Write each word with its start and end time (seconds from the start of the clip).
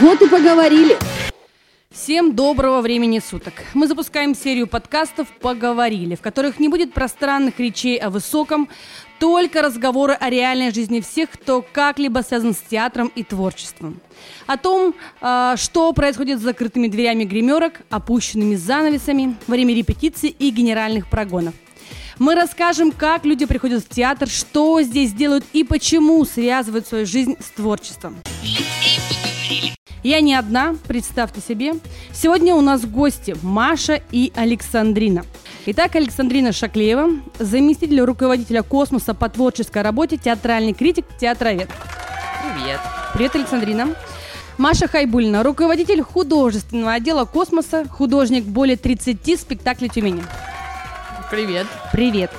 Вот 0.00 0.22
и 0.22 0.28
поговорили. 0.28 0.96
Всем 1.90 2.36
доброго 2.36 2.82
времени 2.82 3.18
суток. 3.18 3.54
Мы 3.74 3.88
запускаем 3.88 4.36
серию 4.36 4.68
подкастов 4.68 5.26
«Поговорили», 5.40 6.14
в 6.14 6.20
которых 6.20 6.60
не 6.60 6.68
будет 6.68 6.92
пространных 6.92 7.58
речей 7.58 7.96
о 7.96 8.10
высоком, 8.10 8.68
только 9.18 9.60
разговоры 9.60 10.12
о 10.12 10.30
реальной 10.30 10.72
жизни 10.72 11.00
всех, 11.00 11.30
кто 11.30 11.64
как-либо 11.72 12.20
связан 12.20 12.54
с 12.54 12.58
театром 12.58 13.10
и 13.16 13.24
творчеством. 13.24 14.00
О 14.46 14.56
том, 14.56 14.94
а, 15.20 15.56
что 15.56 15.92
происходит 15.92 16.38
с 16.38 16.42
закрытыми 16.42 16.86
дверями 16.86 17.24
гримерок, 17.24 17.80
опущенными 17.90 18.54
занавесами, 18.54 19.34
время 19.48 19.74
репетиций 19.74 20.28
и 20.28 20.50
генеральных 20.50 21.08
прогонов. 21.10 21.54
Мы 22.20 22.36
расскажем, 22.36 22.92
как 22.92 23.24
люди 23.24 23.46
приходят 23.46 23.82
в 23.82 23.88
театр, 23.88 24.28
что 24.28 24.80
здесь 24.80 25.12
делают 25.12 25.44
и 25.52 25.64
почему 25.64 26.24
связывают 26.24 26.86
свою 26.86 27.04
жизнь 27.04 27.36
с 27.40 27.50
творчеством. 27.50 28.18
Я 30.02 30.20
не 30.20 30.34
одна, 30.34 30.76
представьте 30.86 31.40
себе. 31.40 31.74
Сегодня 32.12 32.54
у 32.54 32.60
нас 32.60 32.84
гости 32.84 33.36
Маша 33.42 34.00
и 34.12 34.32
Александрина. 34.34 35.24
Итак, 35.66 35.96
Александрина 35.96 36.52
Шаклеева, 36.52 37.10
заместитель 37.38 38.00
руководителя 38.00 38.62
космоса 38.62 39.14
по 39.14 39.28
творческой 39.28 39.82
работе, 39.82 40.16
театральный 40.16 40.72
критик, 40.72 41.04
театровед. 41.20 41.68
Привет. 42.54 42.80
Привет, 43.14 43.34
Александрина. 43.36 43.88
Маша 44.56 44.88
Хайбулина, 44.88 45.42
руководитель 45.42 46.02
художественного 46.02 46.94
отдела 46.94 47.24
космоса, 47.24 47.86
художник 47.88 48.44
более 48.44 48.76
30 48.76 49.38
спектаклей 49.38 49.88
Тюмени. 49.88 50.22
Привет. 51.30 51.66
Привет. 51.92 52.30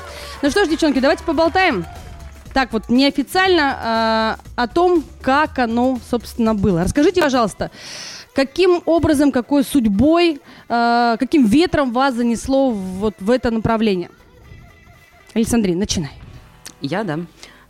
Ну 0.41 0.49
что 0.49 0.66
ж, 0.66 0.70
девчонки, 0.70 0.99
давайте 0.99 1.23
поболтаем. 1.23 1.85
Так 2.53 2.73
вот, 2.73 2.89
неофициально 2.89 4.38
э, 4.38 4.52
о 4.55 4.67
том, 4.67 5.03
как 5.21 5.59
оно, 5.59 5.99
собственно, 6.09 6.55
было. 6.55 6.84
Расскажите, 6.84 7.21
пожалуйста, 7.21 7.71
каким 8.34 8.82
образом, 8.85 9.32
какой 9.32 9.63
судьбой, 9.63 10.40
э, 10.68 11.15
каким 11.20 11.46
ветром 11.46 11.93
вас 11.93 12.15
занесло 12.15 12.71
вот 12.71 13.15
в 13.20 13.29
это 13.29 13.51
направление? 13.51 14.10
Александрин, 15.34 15.77
начинай. 15.77 16.12
Я, 16.82 17.04
да. 17.04 17.20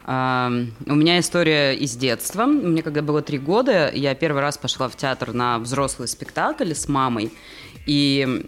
А, 0.06 0.52
у 0.88 0.96
меня 0.96 1.20
история 1.20 1.74
из 1.74 1.96
детства. 1.96 2.46
Мне 2.46 2.82
когда 2.82 3.02
было 3.02 3.22
три 3.22 3.38
года, 3.38 3.92
я 3.94 4.16
первый 4.16 4.42
раз 4.42 4.58
пошла 4.58 4.88
в 4.90 4.96
театр 4.96 5.34
на 5.34 5.60
взрослый 5.60 6.08
спектакль 6.08 6.74
с 6.74 6.88
мамой. 6.88 7.32
И 7.86 8.46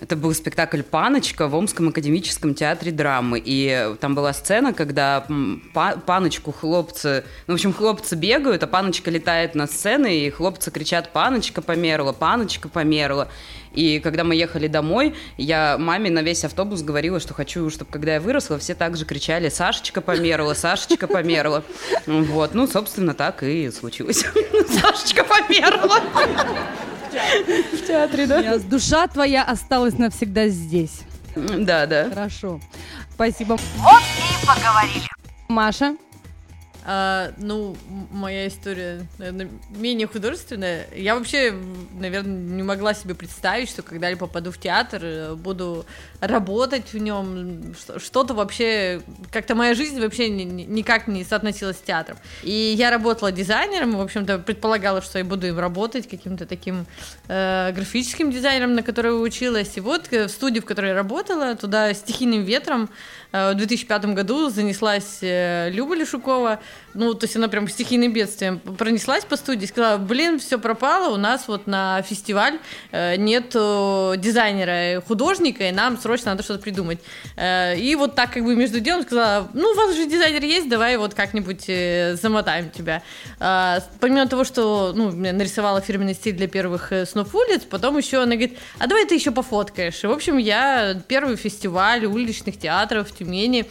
это 0.00 0.14
был 0.14 0.32
спектакль 0.32 0.82
«Паночка» 0.82 1.48
в 1.48 1.56
Омском 1.56 1.88
академическом 1.88 2.54
театре 2.54 2.92
драмы. 2.92 3.42
И 3.44 3.94
там 4.00 4.14
была 4.14 4.32
сцена, 4.32 4.72
когда 4.72 5.26
паночку 6.06 6.52
хлопцы... 6.52 7.24
Ну, 7.46 7.54
в 7.54 7.56
общем, 7.56 7.72
хлопцы 7.72 8.14
бегают, 8.14 8.62
а 8.62 8.68
паночка 8.68 9.10
летает 9.10 9.56
на 9.56 9.66
сцену, 9.66 10.06
и 10.06 10.30
хлопцы 10.30 10.70
кричат 10.70 11.12
«Паночка 11.12 11.62
померла! 11.62 12.12
Паночка 12.12 12.68
померла!» 12.68 13.28
И 13.74 13.98
когда 13.98 14.24
мы 14.24 14.34
ехали 14.34 14.66
домой, 14.68 15.14
я 15.36 15.76
маме 15.78 16.10
на 16.10 16.22
весь 16.22 16.44
автобус 16.44 16.82
говорила, 16.82 17.20
что 17.20 17.34
хочу, 17.34 17.68
чтобы 17.68 17.90
когда 17.90 18.14
я 18.14 18.20
выросла, 18.20 18.58
все 18.58 18.74
также 18.74 19.04
кричали 19.04 19.48
«Сашечка 19.48 20.00
померла! 20.00 20.54
Сашечка 20.54 21.08
померла!» 21.08 21.64
Вот, 22.06 22.54
ну, 22.54 22.68
собственно, 22.68 23.14
так 23.14 23.42
и 23.42 23.70
случилось. 23.72 24.24
Сашечка 24.80 25.24
померла! 25.24 26.00
В 27.10 27.86
театре, 27.86 28.26
да? 28.26 28.58
Душа 28.58 29.06
твоя 29.06 29.44
осталась 29.44 29.98
навсегда 29.98 30.48
здесь. 30.48 31.00
Да, 31.36 31.86
да. 31.86 32.08
Хорошо. 32.10 32.60
Спасибо. 33.14 33.56
Вот 33.76 34.02
и 34.02 34.46
поговорили. 34.46 35.06
Маша? 35.48 35.96
А, 36.90 37.32
ну, 37.36 37.76
моя 38.10 38.48
история, 38.48 39.06
наверное, 39.18 39.50
менее 39.68 40.06
художественная. 40.06 40.86
Я 40.96 41.16
вообще, 41.16 41.52
наверное, 42.00 42.34
не 42.34 42.62
могла 42.62 42.94
себе 42.94 43.14
представить, 43.14 43.68
что 43.68 43.82
когда-либо 43.82 44.20
попаду 44.20 44.50
в 44.50 44.56
театр, 44.56 45.00
э, 45.02 45.34
буду 45.34 45.84
работать 46.20 46.94
в 46.94 46.96
нем, 46.96 47.74
что-то 47.98 48.32
вообще, 48.32 49.02
как-то 49.30 49.54
моя 49.54 49.74
жизнь 49.74 50.00
вообще 50.00 50.30
никак 50.30 51.08
не 51.08 51.24
соотносилась 51.24 51.76
с 51.76 51.82
театром. 51.82 52.16
И 52.42 52.74
я 52.78 52.90
работала 52.90 53.32
дизайнером, 53.32 53.94
в 53.94 54.00
общем-то, 54.00 54.38
предполагала, 54.38 55.02
что 55.02 55.18
я 55.18 55.26
буду 55.26 55.46
им 55.46 55.58
работать, 55.58 56.08
каким-то 56.08 56.46
таким 56.46 56.86
э, 57.28 57.70
графическим 57.72 58.30
дизайнером, 58.30 58.74
на 58.74 58.82
который 58.82 59.10
училась. 59.10 59.76
И 59.76 59.80
вот 59.80 60.10
э, 60.10 60.24
в 60.24 60.30
студии, 60.30 60.60
в 60.60 60.64
которой 60.64 60.92
я 60.92 60.94
работала, 60.94 61.54
туда 61.54 61.92
стихийным 61.92 62.44
ветром 62.44 62.88
Э, 63.32 63.52
в 63.52 63.56
2005 63.56 64.06
году 64.14 64.48
занеслась 64.48 65.18
э, 65.22 65.70
Люба 65.70 65.94
Лешукова, 65.94 66.60
ну, 66.94 67.14
то 67.14 67.24
есть 67.24 67.36
она 67.36 67.48
прям 67.48 67.68
стихийным 67.68 68.12
бедствием 68.12 68.58
пронеслась 68.58 69.24
по 69.24 69.36
студии, 69.36 69.66
сказала, 69.66 69.98
блин, 69.98 70.38
все 70.38 70.58
пропало, 70.58 71.14
у 71.14 71.16
нас 71.16 71.46
вот 71.48 71.66
на 71.66 72.02
фестиваль 72.02 72.58
э, 72.90 73.16
нет 73.16 73.50
дизайнера, 73.50 75.00
художника, 75.06 75.68
и 75.68 75.72
нам 75.72 75.98
срочно 75.98 76.32
надо 76.32 76.42
что-то 76.42 76.60
придумать. 76.60 76.98
И 77.36 77.96
вот 77.98 78.14
так 78.14 78.32
как 78.32 78.44
бы 78.44 78.56
между 78.56 78.80
делом 78.80 79.02
сказала, 79.02 79.48
ну, 79.52 79.70
у 79.70 79.74
вас 79.74 79.94
же 79.94 80.06
дизайнер 80.06 80.42
есть, 80.42 80.68
давай 80.68 80.96
вот 80.96 81.14
как-нибудь 81.14 81.64
замотаем 82.20 82.70
тебя. 82.70 83.02
Помимо 83.38 84.26
того, 84.26 84.44
что, 84.44 84.92
ну, 84.94 85.10
нарисовала 85.10 85.80
фирменный 85.80 86.14
стиль 86.14 86.34
для 86.34 86.48
первых 86.48 86.92
снов 87.06 87.34
улиц, 87.34 87.62
потом 87.68 87.96
еще 87.96 88.22
она 88.22 88.36
говорит, 88.36 88.58
а 88.78 88.86
давай 88.86 89.06
ты 89.06 89.14
еще 89.14 89.30
пофоткаешь. 89.30 90.02
И, 90.02 90.06
в 90.06 90.12
общем, 90.12 90.36
я 90.38 91.00
первый 91.06 91.36
фестиваль 91.36 92.04
уличных 92.06 92.58
театров 92.58 93.10
Тюмени 93.12 93.66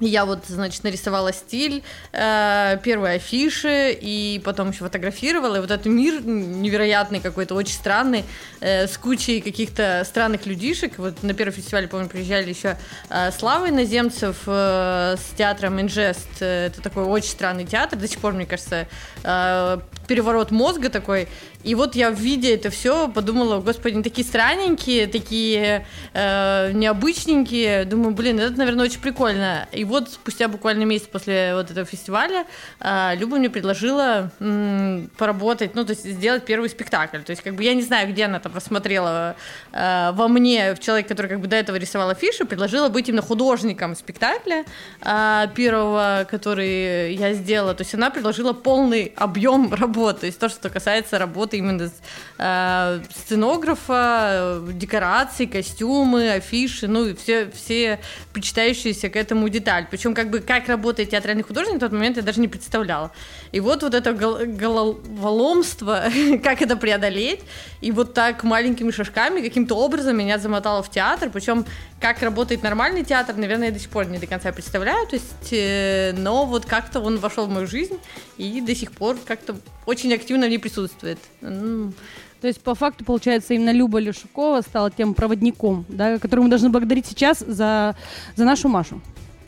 я 0.00 0.24
вот, 0.24 0.44
значит, 0.46 0.84
нарисовала 0.84 1.32
стиль, 1.32 1.82
э, 2.12 2.78
первые 2.82 3.16
афиши, 3.16 3.92
и 3.92 4.40
потом 4.44 4.70
еще 4.70 4.80
фотографировала. 4.80 5.56
И 5.56 5.60
вот 5.60 5.70
этот 5.70 5.86
мир 5.86 6.24
невероятный 6.24 7.20
какой-то, 7.20 7.54
очень 7.54 7.74
странный, 7.74 8.24
э, 8.60 8.86
с 8.86 8.96
кучей 8.96 9.40
каких-то 9.40 10.02
странных 10.06 10.46
людишек. 10.46 10.98
Вот 10.98 11.22
на 11.22 11.34
первом 11.34 11.52
фестивале, 11.52 11.88
помню, 11.88 12.08
приезжали 12.08 12.48
еще 12.48 12.76
э, 13.08 13.30
Слава 13.36 13.68
Иноземцев 13.68 14.36
э, 14.46 15.16
с 15.16 15.36
театром 15.36 15.80
Инжест. 15.80 16.40
Это 16.40 16.80
такой 16.82 17.04
очень 17.04 17.30
странный 17.30 17.64
театр. 17.64 17.98
До 17.98 18.08
сих 18.08 18.18
пор, 18.18 18.32
мне 18.32 18.46
кажется, 18.46 18.86
э, 19.22 19.78
переворот 20.10 20.50
мозга 20.50 20.90
такой. 20.90 21.28
И 21.62 21.76
вот 21.76 21.94
я, 21.94 22.10
видя 22.10 22.48
это 22.48 22.68
все, 22.70 23.06
подумала, 23.08 23.60
господи, 23.60 23.94
они 23.94 24.02
такие 24.02 24.26
странненькие, 24.26 25.06
такие 25.06 25.86
э, 26.14 26.72
необычненькие. 26.72 27.84
Думаю, 27.84 28.12
блин, 28.12 28.40
это, 28.40 28.58
наверное, 28.58 28.86
очень 28.86 29.00
прикольно. 29.00 29.68
И 29.70 29.84
вот 29.84 30.10
спустя 30.10 30.48
буквально 30.48 30.82
месяц 30.82 31.06
после 31.06 31.54
вот 31.54 31.70
этого 31.70 31.86
фестиваля 31.86 32.46
э, 32.80 33.14
Люба 33.18 33.36
мне 33.36 33.50
предложила 33.50 34.32
м, 34.40 35.08
поработать, 35.16 35.76
ну, 35.76 35.84
то 35.84 35.90
есть 35.90 36.04
сделать 36.04 36.44
первый 36.44 36.68
спектакль. 36.68 37.20
То 37.20 37.30
есть, 37.30 37.42
как 37.42 37.54
бы 37.54 37.62
я 37.62 37.74
не 37.74 37.82
знаю, 37.82 38.10
где 38.10 38.24
она 38.24 38.40
там 38.40 38.52
рассмотрела 38.52 39.36
э, 39.70 40.10
во 40.12 40.26
мне, 40.26 40.74
в 40.74 40.80
человеке, 40.80 41.08
который 41.08 41.28
как 41.28 41.40
бы 41.40 41.46
до 41.46 41.54
этого 41.54 41.76
рисовал 41.76 42.10
афишу, 42.10 42.46
предложила 42.46 42.88
быть 42.88 43.08
именно 43.08 43.22
художником 43.22 43.94
спектакля 43.94 44.64
э, 45.02 45.46
первого, 45.54 46.26
который 46.28 47.14
я 47.14 47.32
сделала. 47.34 47.74
То 47.74 47.82
есть 47.82 47.94
она 47.94 48.10
предложила 48.10 48.52
полный 48.52 49.12
объем 49.14 49.72
работы. 49.72 49.99
То 50.12 50.26
есть 50.26 50.38
то, 50.38 50.48
что 50.48 50.70
касается 50.70 51.18
работы 51.18 51.58
именно 51.58 51.90
э, 52.38 53.00
сценографа, 53.14 54.62
декорации, 54.72 55.46
костюмы, 55.46 56.30
афиши, 56.32 56.88
ну 56.88 57.06
и 57.06 57.14
все, 57.14 57.50
все 57.50 58.00
причитающиеся 58.32 59.08
к 59.08 59.16
этому 59.16 59.48
деталь. 59.48 59.86
Причем 59.90 60.14
как 60.14 60.30
бы 60.30 60.40
как 60.40 60.68
работает 60.68 61.10
театральный 61.10 61.42
художник 61.42 61.76
в 61.76 61.80
тот 61.80 61.92
момент 61.92 62.16
я 62.16 62.22
даже 62.22 62.40
не 62.40 62.48
представляла. 62.48 63.12
И 63.52 63.60
вот 63.60 63.82
вот 63.82 63.94
это 63.94 64.12
гол- 64.12 64.44
головоломство, 64.46 66.04
как 66.42 66.62
это 66.62 66.76
преодолеть, 66.76 67.40
и 67.80 67.92
вот 67.92 68.14
так 68.14 68.42
маленькими 68.44 68.90
шажками 68.90 69.40
каким-то 69.40 69.74
образом 69.74 70.16
меня 70.16 70.38
замотало 70.38 70.82
в 70.82 70.90
театр, 70.90 71.30
причем 71.30 71.64
как 72.00 72.22
работает 72.22 72.62
нормальный 72.62 73.04
театр, 73.04 73.36
наверное, 73.36 73.68
я 73.68 73.74
до 73.74 73.78
сих 73.78 73.90
пор 73.90 74.06
не 74.06 74.18
до 74.18 74.26
конца 74.26 74.52
представляю, 74.52 75.06
то 75.06 75.16
есть, 75.16 75.52
э, 75.52 76.12
но 76.16 76.46
вот 76.46 76.64
как-то 76.64 77.00
он 77.00 77.18
вошел 77.18 77.46
в 77.46 77.50
мою 77.50 77.66
жизнь 77.66 77.98
и 78.38 78.60
до 78.60 78.74
сих 78.74 78.92
пор 78.92 79.16
как-то 79.26 79.56
очень 79.90 80.14
активно 80.14 80.46
в 80.46 80.48
ней 80.48 80.58
присутствует. 80.58 81.18
То 81.40 82.46
есть, 82.46 82.60
по 82.62 82.74
факту, 82.74 83.04
получается, 83.04 83.52
именно 83.52 83.72
Люба 83.72 83.98
Лешукова 83.98 84.62
стала 84.62 84.90
тем 84.90 85.12
проводником, 85.12 85.84
да, 85.88 86.18
которому 86.18 86.44
мы 86.44 86.50
должны 86.50 86.70
благодарить 86.70 87.06
сейчас 87.06 87.40
за, 87.40 87.96
за 88.36 88.44
нашу 88.44 88.68
Машу 88.68 89.02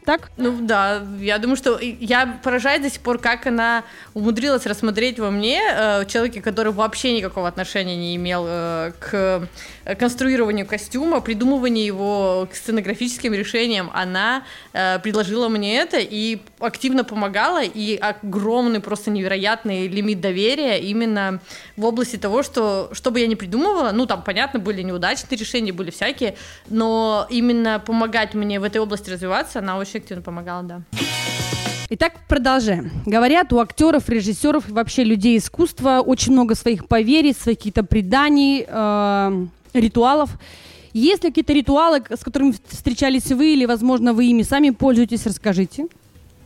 так? 0.04 0.30
Ну 0.36 0.58
да, 0.60 1.02
я 1.20 1.38
думаю, 1.38 1.56
что 1.56 1.78
я 1.80 2.38
поражаюсь 2.42 2.82
до 2.82 2.90
сих 2.90 3.00
пор, 3.00 3.18
как 3.18 3.46
она 3.46 3.84
умудрилась 4.14 4.66
рассмотреть 4.66 5.18
во 5.18 5.30
мне 5.30 5.60
э, 5.62 6.04
человека, 6.06 6.40
который 6.40 6.72
вообще 6.72 7.16
никакого 7.16 7.48
отношения 7.48 7.96
не 7.96 8.16
имел 8.16 8.44
э, 8.46 8.92
к 8.98 9.48
конструированию 9.98 10.66
костюма, 10.66 11.20
придумыванию 11.20 11.84
его 11.84 12.48
к 12.50 12.54
сценографическим 12.54 13.32
решениям. 13.32 13.90
Она 13.94 14.44
э, 14.72 14.98
предложила 14.98 15.48
мне 15.48 15.76
это 15.76 15.98
и 15.98 16.40
активно 16.64 17.04
помогала, 17.04 17.62
и 17.62 17.96
огромный, 17.96 18.80
просто 18.80 19.10
невероятный 19.10 19.88
лимит 19.88 20.20
доверия 20.20 20.78
именно 20.80 21.40
в 21.76 21.84
области 21.84 22.16
того, 22.16 22.42
что 22.42 22.90
что 22.92 23.10
бы 23.10 23.20
я 23.20 23.26
ни 23.26 23.34
придумывала, 23.34 23.90
ну 23.92 24.06
там, 24.06 24.22
понятно, 24.22 24.58
были 24.58 24.82
неудачные 24.82 25.38
решения, 25.38 25.72
были 25.72 25.90
всякие, 25.90 26.36
но 26.68 27.26
именно 27.30 27.82
помогать 27.84 28.34
мне 28.34 28.60
в 28.60 28.64
этой 28.64 28.78
области 28.80 29.10
развиваться, 29.10 29.58
она 29.58 29.76
очень 29.78 30.00
активно 30.00 30.22
помогала, 30.22 30.62
да. 30.62 30.82
Итак, 31.94 32.14
продолжаем. 32.26 32.90
Говорят, 33.04 33.52
у 33.52 33.58
актеров, 33.58 34.08
режиссеров 34.08 34.68
и 34.68 34.72
вообще 34.72 35.04
людей 35.04 35.36
искусства 35.36 36.02
очень 36.04 36.32
много 36.32 36.54
своих 36.54 36.88
поверий, 36.88 37.34
своих 37.34 37.58
каких-то 37.58 37.84
преданий, 37.84 38.64
э, 38.66 39.46
ритуалов. 39.74 40.30
Есть 40.94 41.24
ли 41.24 41.30
какие-то 41.30 41.52
ритуалы, 41.52 42.02
с 42.08 42.24
которыми 42.24 42.54
встречались 42.68 43.26
вы, 43.26 43.52
или, 43.52 43.66
возможно, 43.66 44.12
вы 44.12 44.26
ими 44.26 44.42
сами 44.42 44.70
пользуетесь? 44.70 45.26
Расскажите. 45.26 45.86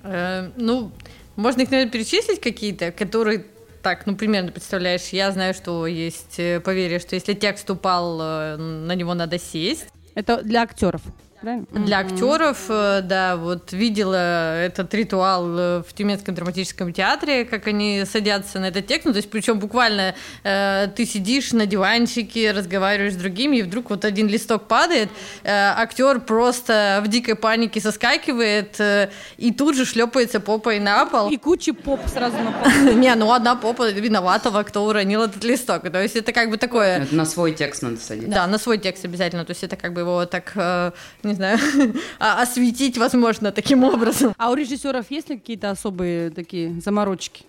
Э, 0.06 0.50
ну, 0.56 0.92
можно 1.36 1.62
их, 1.62 1.70
наверное, 1.70 1.92
перечислить 1.92 2.40
какие-то, 2.40 2.92
которые 2.92 3.44
так, 3.82 4.06
ну, 4.06 4.16
примерно 4.16 4.50
представляешь, 4.50 5.08
я 5.10 5.30
знаю, 5.30 5.54
что 5.54 5.86
есть 5.86 6.38
э, 6.38 6.60
поверье, 6.60 6.98
что 6.98 7.14
если 7.14 7.34
текст 7.34 7.70
упал, 7.70 8.18
э, 8.20 8.56
на 8.56 8.94
него 8.94 9.14
надо 9.14 9.38
сесть. 9.38 9.86
Это 10.14 10.42
для 10.42 10.62
актеров 10.62 11.02
правильно? 11.40 11.66
Для 11.72 11.98
актеров, 11.98 12.66
э, 12.68 13.00
да, 13.02 13.36
вот 13.36 13.72
видела 13.72 14.60
этот 14.60 14.92
ритуал 14.94 15.58
э, 15.58 15.82
в 15.86 15.92
Тюменском 15.94 16.34
драматическом 16.34 16.92
театре, 16.92 17.44
как 17.44 17.66
они 17.66 18.04
садятся 18.04 18.58
на 18.58 18.66
этот 18.66 18.86
текст, 18.86 19.06
ну, 19.06 19.12
то 19.12 19.18
есть 19.18 19.30
причем 19.30 19.58
буквально 19.58 20.14
э, 20.44 20.88
ты 20.94 21.06
сидишь 21.06 21.52
на 21.52 21.66
диванчике, 21.66 22.52
разговариваешь 22.52 23.14
с 23.14 23.16
другими, 23.16 23.58
и 23.58 23.62
вдруг 23.62 23.90
вот 23.90 24.04
один 24.04 24.28
листок 24.28 24.68
падает, 24.68 25.08
э, 25.42 25.50
актер 25.50 26.20
просто 26.20 27.02
в 27.04 27.08
дикой 27.08 27.34
панике 27.34 27.80
соскакивает 27.80 28.80
э, 28.80 29.10
и 29.36 29.52
тут 29.52 29.76
же 29.76 29.84
шлепается 29.84 30.40
попой 30.40 30.78
на 30.78 31.06
пол. 31.06 31.30
И 31.30 31.36
куча 31.36 31.74
поп 31.74 32.00
сразу 32.08 32.36
на 32.38 32.52
пол. 32.52 32.92
Не, 32.94 33.14
ну 33.14 33.32
одна 33.32 33.56
попа 33.56 33.90
виноватого, 33.90 34.62
кто 34.62 34.84
уронил 34.84 35.22
этот 35.22 35.44
листок. 35.44 35.90
То 35.90 36.02
есть 36.02 36.16
это 36.16 36.32
как 36.32 36.50
бы 36.50 36.56
такое... 36.56 37.06
На 37.10 37.24
свой 37.24 37.52
текст 37.52 37.82
надо 37.82 37.96
садиться. 37.96 38.30
Да, 38.30 38.46
на 38.46 38.58
свой 38.58 38.78
текст 38.78 39.04
обязательно. 39.04 39.44
То 39.44 39.52
есть 39.52 39.64
это 39.64 39.76
как 39.76 39.92
бы 39.92 40.00
его 40.00 40.26
так, 40.26 40.52
э, 40.54 40.92
не 41.26 41.34
знаю, 41.34 41.58
а, 42.18 42.42
осветить, 42.42 42.98
возможно, 42.98 43.52
таким 43.52 43.84
образом. 43.84 44.34
А 44.38 44.50
у 44.50 44.54
режиссеров 44.54 45.10
есть 45.10 45.28
ли 45.28 45.36
какие-то 45.36 45.70
особые 45.70 46.30
такие 46.30 46.80
заморочки? 46.80 47.44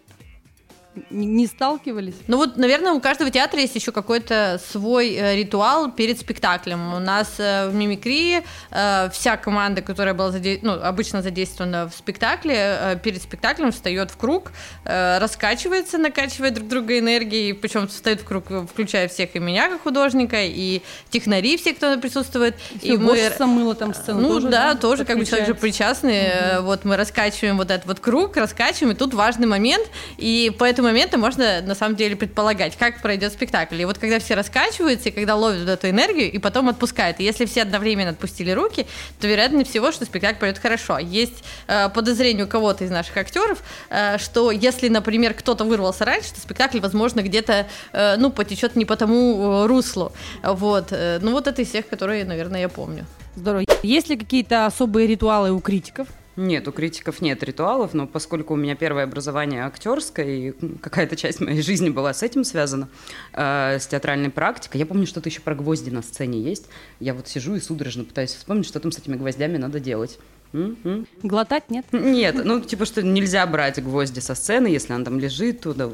Не 1.09 1.47
сталкивались? 1.47 2.15
Ну 2.27 2.37
вот, 2.37 2.57
наверное, 2.57 2.93
у 2.93 2.99
каждого 2.99 3.29
театра 3.29 3.59
есть 3.59 3.75
еще 3.75 3.91
какой-то 3.91 4.61
свой 4.71 5.13
э, 5.13 5.35
ритуал 5.35 5.91
перед 5.91 6.19
спектаклем. 6.19 6.93
У 6.93 6.99
нас 6.99 7.35
э, 7.37 7.69
в 7.69 7.75
мимикрии 7.75 8.43
э, 8.71 9.09
вся 9.11 9.37
команда, 9.37 9.81
которая 9.81 10.13
была 10.13 10.31
заде... 10.31 10.59
ну, 10.61 10.73
обычно 10.73 11.21
задействована 11.21 11.89
в 11.89 11.93
спектакле, 11.95 12.99
перед 13.03 13.21
спектаклем 13.21 13.71
встает 13.71 14.11
в 14.11 14.17
круг, 14.17 14.51
раскачивается, 14.83 15.97
накачивает 15.97 16.53
друг 16.53 16.67
друга 16.67 16.99
энергией, 16.99 17.53
причем 17.53 17.87
встает 17.87 18.21
в 18.21 18.25
круг, 18.25 18.45
включая 18.71 19.07
всех 19.07 19.35
и 19.35 19.39
меня 19.39 19.69
как 19.69 19.83
художника, 19.83 20.37
и 20.43 20.81
технари, 21.09 21.57
все, 21.57 21.73
кто 21.73 21.97
присутствует. 21.97 22.55
И, 22.81 22.93
и 22.93 22.97
мы... 22.97 23.17
мыло 23.39 23.75
там 23.75 23.93
сцену 23.93 24.21
Ну 24.21 24.29
тоже, 24.29 24.49
да, 24.49 24.73
да 24.73 24.79
тоже 24.79 25.05
как 25.05 25.17
бы 25.17 25.25
человек 25.25 25.47
же 25.47 25.55
причастный. 25.55 26.57
Угу. 26.57 26.65
Вот 26.65 26.85
мы 26.85 26.97
раскачиваем 26.97 27.57
вот 27.57 27.71
этот 27.71 27.87
вот 27.87 27.99
круг, 27.99 28.37
раскачиваем, 28.37 28.93
и 28.93 28.95
тут 28.97 29.13
важный 29.13 29.47
момент, 29.47 29.87
и 30.17 30.53
поэтому 30.57 30.86
момента 30.87 31.17
можно 31.17 31.61
на 31.61 31.75
самом 31.75 31.95
деле 31.95 32.15
предполагать, 32.15 32.75
как 32.77 33.01
пройдет 33.01 33.33
спектакль. 33.33 33.81
И 33.81 33.85
вот 33.85 33.97
когда 33.97 34.19
все 34.19 34.35
раскачиваются, 34.35 35.09
и 35.09 35.11
когда 35.11 35.35
ловят 35.35 35.67
эту 35.67 35.89
энергию, 35.89 36.31
и 36.31 36.37
потом 36.39 36.69
отпускают. 36.69 37.19
И 37.19 37.23
если 37.23 37.45
все 37.45 37.61
одновременно 37.61 38.11
отпустили 38.11 38.51
руки, 38.51 38.87
то 39.19 39.27
вероятнее 39.27 39.65
всего, 39.65 39.91
что 39.91 40.05
спектакль 40.05 40.39
пройдет 40.39 40.59
хорошо. 40.59 40.97
Есть 40.97 41.43
э, 41.67 41.89
подозрение 41.89 42.45
у 42.45 42.47
кого-то 42.47 42.83
из 42.83 42.91
наших 42.91 43.17
актеров, 43.17 43.61
э, 43.89 44.17
что 44.17 44.51
если, 44.51 44.89
например, 44.89 45.33
кто-то 45.33 45.63
вырвался 45.63 46.05
раньше, 46.05 46.33
то 46.33 46.41
спектакль, 46.41 46.79
возможно, 46.79 47.21
где-то, 47.21 47.67
э, 47.93 48.15
ну, 48.17 48.31
потечет 48.31 48.75
не 48.75 48.85
по 48.85 48.95
тому 48.95 49.63
э, 49.63 49.67
руслу. 49.67 50.11
Вот. 50.43 50.87
Э, 50.91 51.19
ну, 51.21 51.31
вот 51.31 51.47
это 51.47 51.61
из 51.61 51.69
всех, 51.69 51.87
которые, 51.87 52.25
наверное, 52.25 52.61
я 52.61 52.69
помню. 52.69 53.05
Здорово. 53.35 53.65
Есть 53.83 54.09
ли 54.09 54.17
какие-то 54.17 54.65
особые 54.65 55.07
ритуалы 55.07 55.51
у 55.51 55.59
критиков? 55.59 56.07
Нет, 56.37 56.67
у 56.67 56.71
критиков 56.71 57.19
нет 57.19 57.41
ритуалов, 57.41 57.95
но 57.95 58.05
поскольку 58.05 58.53
у 58.53 58.57
меня 58.57 58.75
первое 58.75 59.05
образование 59.05 59.65
актерское, 59.65 60.25
и 60.27 60.51
какая-то 60.81 61.15
часть 61.15 61.39
моей 61.39 61.63
жизни 61.63 61.89
была 61.89 62.13
с 62.13 62.21
этим 62.21 62.43
связана, 62.43 62.89
э, 63.33 63.79
с 63.79 63.87
театральной 63.87 64.29
практикой, 64.29 64.77
я 64.77 64.85
помню, 64.85 65.07
что-то 65.07 65.29
еще 65.29 65.41
про 65.41 65.55
гвозди 65.55 65.89
на 65.89 66.03
сцене 66.03 66.39
есть. 66.39 66.67
Я 66.99 67.15
вот 67.15 67.27
сижу 67.27 67.55
и 67.55 67.59
судорожно 67.59 68.03
пытаюсь 68.03 68.35
вспомнить, 68.35 68.67
что 68.67 68.79
там 68.79 68.91
с 68.91 68.99
этими 68.99 69.15
гвоздями 69.15 69.57
надо 69.57 69.79
делать. 69.79 70.19
Глотать 71.23 71.69
нет? 71.69 71.85
Нет, 71.91 72.43
ну 72.43 72.61
типа 72.61 72.85
что 72.85 73.03
нельзя 73.03 73.45
брать 73.47 73.81
гвозди 73.83 74.19
со 74.19 74.35
сцены, 74.35 74.67
если 74.67 74.93
она 74.93 75.03
там 75.03 75.19
лежит, 75.19 75.61
туда 75.61 75.89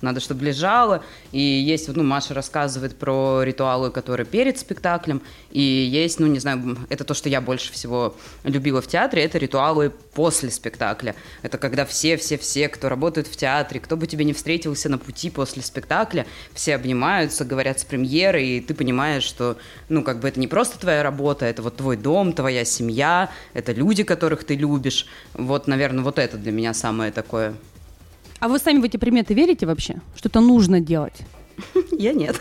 надо, 0.00 0.20
чтобы 0.20 0.44
лежала. 0.44 1.02
И 1.30 1.40
есть, 1.40 1.88
ну 1.88 2.02
Маша 2.02 2.34
рассказывает 2.34 2.96
про 2.96 3.42
ритуалы, 3.42 3.90
которые 3.90 4.26
перед 4.26 4.58
спектаклем, 4.58 5.22
и 5.50 5.60
есть, 5.60 6.18
ну 6.20 6.26
не 6.26 6.40
знаю, 6.40 6.76
это 6.88 7.04
то, 7.04 7.14
что 7.14 7.28
я 7.28 7.40
больше 7.40 7.72
всего 7.72 8.16
любила 8.44 8.82
в 8.82 8.86
театре, 8.86 9.22
это 9.22 9.38
ритуалы 9.38 9.92
после 10.14 10.50
спектакля. 10.50 11.14
Это 11.42 11.58
когда 11.58 11.84
все-все-все, 11.84 12.68
кто 12.68 12.88
работает 12.88 13.28
в 13.28 13.36
театре, 13.36 13.80
кто 13.80 13.96
бы 13.96 14.06
тебе 14.06 14.24
не 14.24 14.32
встретился 14.32 14.88
на 14.88 14.98
пути 14.98 15.30
после 15.30 15.62
спектакля, 15.62 16.26
все 16.52 16.74
обнимаются, 16.74 17.44
говорят 17.44 17.80
с 17.80 17.84
премьерой, 17.84 18.46
и 18.48 18.60
ты 18.60 18.74
понимаешь, 18.74 19.22
что, 19.22 19.56
ну 19.88 20.02
как 20.02 20.20
бы 20.20 20.28
это 20.28 20.40
не 20.40 20.48
просто 20.48 20.78
твоя 20.78 21.02
работа, 21.02 21.46
это 21.46 21.62
вот 21.62 21.76
твой 21.76 21.96
дом, 21.96 22.32
твоя 22.32 22.64
семья, 22.64 23.30
это 23.54 23.72
люди, 23.72 23.91
люди, 23.92 24.04
которых 24.04 24.44
ты 24.44 24.56
любишь. 24.56 25.06
Вот, 25.34 25.68
наверное, 25.68 26.02
вот 26.02 26.18
это 26.18 26.38
для 26.38 26.50
меня 26.50 26.72
самое 26.72 27.12
такое. 27.12 27.54
А 28.40 28.48
вы 28.48 28.58
сами 28.58 28.80
в 28.80 28.84
эти 28.84 28.96
приметы 28.96 29.34
верите 29.34 29.66
вообще? 29.66 29.96
Что 30.16 30.30
это 30.30 30.40
нужно 30.40 30.80
делать? 30.80 31.20
Я 31.92 32.14
нет. 32.14 32.40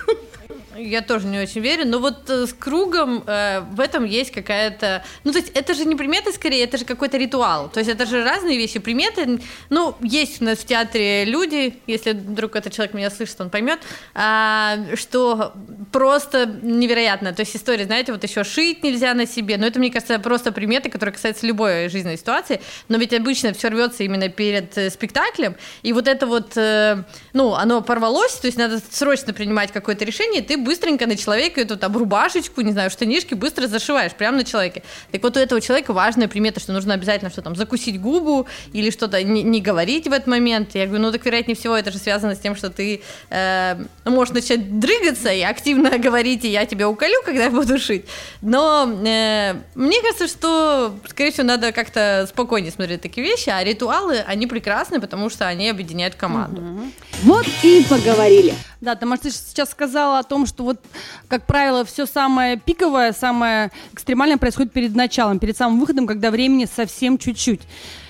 Я 0.81 1.01
тоже 1.01 1.27
не 1.27 1.39
очень 1.39 1.61
верю, 1.61 1.85
но 1.85 1.99
вот 1.99 2.29
э, 2.29 2.47
с 2.47 2.53
кругом 2.53 3.23
э, 3.25 3.61
в 3.71 3.79
этом 3.79 4.05
есть 4.05 4.31
какая-то... 4.31 5.03
Ну, 5.23 5.31
то 5.31 5.39
есть 5.39 5.51
это 5.53 5.73
же 5.73 5.85
не 5.85 5.95
приметы 5.95 6.31
скорее, 6.33 6.63
это 6.63 6.77
же 6.77 6.85
какой-то 6.85 7.17
ритуал. 7.17 7.69
То 7.69 7.79
есть 7.79 7.89
это 7.89 8.05
же 8.05 8.23
разные 8.23 8.57
вещи. 8.57 8.79
Приметы, 8.79 9.39
ну, 9.69 9.95
есть 10.01 10.41
у 10.41 10.45
нас 10.45 10.59
в 10.59 10.65
театре 10.65 11.25
люди, 11.25 11.75
если 11.87 12.11
вдруг 12.11 12.55
этот 12.55 12.73
человек 12.73 12.93
меня 12.93 13.09
слышит, 13.09 13.39
он 13.39 13.49
поймет, 13.49 13.79
э, 14.15 14.95
что 14.95 15.53
просто 15.91 16.45
невероятно. 16.61 17.33
То 17.33 17.41
есть 17.41 17.55
история, 17.55 17.85
знаете, 17.85 18.11
вот 18.11 18.23
еще 18.23 18.43
шить 18.43 18.83
нельзя 18.83 19.13
на 19.13 19.25
себе, 19.25 19.57
но 19.57 19.67
это, 19.67 19.79
мне 19.79 19.91
кажется, 19.91 20.19
просто 20.19 20.51
приметы, 20.51 20.89
которые 20.89 21.13
касаются 21.13 21.45
любой 21.45 21.89
жизненной 21.89 22.17
ситуации, 22.17 22.61
но 22.87 22.97
ведь 22.97 23.13
обычно 23.13 23.53
все 23.53 23.69
рвется 23.69 24.03
именно 24.03 24.29
перед 24.29 24.77
э, 24.77 24.89
спектаклем, 24.89 25.55
и 25.83 25.93
вот 25.93 26.07
это 26.07 26.25
вот, 26.25 26.53
э, 26.55 27.03
ну, 27.33 27.53
оно 27.53 27.81
порвалось, 27.81 28.33
то 28.33 28.47
есть 28.47 28.57
надо 28.57 28.81
срочно 28.91 29.33
принимать 29.33 29.71
какое-то 29.71 30.05
решение, 30.05 30.41
ты 30.41 30.57
быстренько 30.71 31.05
на 31.05 31.17
человека 31.17 31.59
эту 31.59 31.75
там 31.75 31.97
рубашечку, 31.97 32.61
не 32.61 32.71
знаю, 32.71 32.89
штанишки 32.89 33.33
быстро 33.33 33.67
зашиваешь 33.67 34.13
прямо 34.13 34.37
на 34.37 34.45
человеке. 34.45 34.83
Так 35.11 35.21
вот 35.21 35.35
у 35.35 35.39
этого 35.39 35.59
человека 35.59 35.91
важная 35.91 36.29
примета, 36.29 36.61
что 36.61 36.71
нужно 36.71 36.93
обязательно 36.93 37.29
что 37.29 37.41
там 37.41 37.57
закусить 37.57 37.99
губу 37.99 38.47
или 38.71 38.89
что-то 38.89 39.21
не, 39.21 39.43
не 39.43 39.59
говорить 39.59 40.07
в 40.07 40.13
этот 40.13 40.27
момент. 40.27 40.69
Я 40.73 40.85
говорю, 40.85 41.03
ну 41.03 41.11
так 41.11 41.25
вероятнее 41.25 41.57
всего 41.57 41.75
это 41.75 41.91
же 41.91 41.97
связано 41.97 42.35
с 42.35 42.39
тем, 42.39 42.55
что 42.55 42.69
ты 42.69 43.01
э, 43.29 43.83
можешь 44.05 44.33
начать 44.33 44.79
дрыгаться 44.79 45.29
и 45.29 45.41
активно 45.41 45.97
говорить, 45.97 46.45
и 46.45 46.47
я 46.47 46.65
тебя 46.65 46.87
уколю, 46.87 47.21
когда 47.25 47.43
я 47.43 47.49
буду 47.49 47.77
шить. 47.77 48.05
Но 48.41 48.89
э, 49.05 49.55
мне 49.75 50.01
кажется, 50.01 50.29
что, 50.29 50.95
скорее 51.09 51.31
всего, 51.31 51.47
надо 51.47 51.73
как-то 51.73 52.27
спокойнее 52.29 52.71
смотреть 52.71 53.01
такие 53.01 53.27
вещи, 53.27 53.49
а 53.49 53.61
ритуалы, 53.61 54.19
они 54.19 54.47
прекрасны, 54.47 55.01
потому 55.01 55.29
что 55.29 55.47
они 55.47 55.69
объединяют 55.69 56.15
команду. 56.15 56.61
Угу. 56.61 56.81
Вот 57.23 57.47
и 57.63 57.85
поговорили. 57.89 58.53
Да, 58.81 58.95
ты, 58.95 59.05
может, 59.05 59.23
ты 59.23 59.31
сейчас 59.31 59.69
сказала 59.69 60.17
о 60.17 60.23
том, 60.23 60.47
что 60.47 60.63
вот, 60.63 60.81
как 61.27 61.45
правило, 61.45 61.85
все 61.85 62.07
самое 62.07 62.57
пиковое, 62.57 63.13
самое 63.13 63.71
экстремальное 63.93 64.37
происходит 64.37 64.73
перед 64.73 64.95
началом, 64.95 65.37
перед 65.37 65.55
самым 65.55 65.79
выходом, 65.79 66.07
когда 66.07 66.31
времени 66.31 66.65
совсем 66.65 67.19
чуть-чуть. 67.19 67.61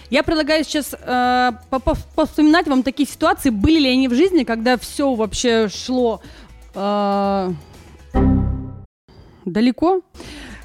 Я 0.10 0.24
предлагаю 0.24 0.64
сейчас 0.64 0.96
э, 0.98 1.52
повспоминать 2.16 2.68
вам 2.68 2.84
такие 2.84 3.08
ситуации, 3.08 3.50
были 3.50 3.80
ли 3.80 3.90
они 3.90 4.08
в 4.08 4.14
жизни, 4.14 4.46
когда 4.46 4.78
все 4.78 5.14
вообще 5.14 5.68
шло 5.68 6.22
э, 6.74 7.52
далеко, 9.44 10.02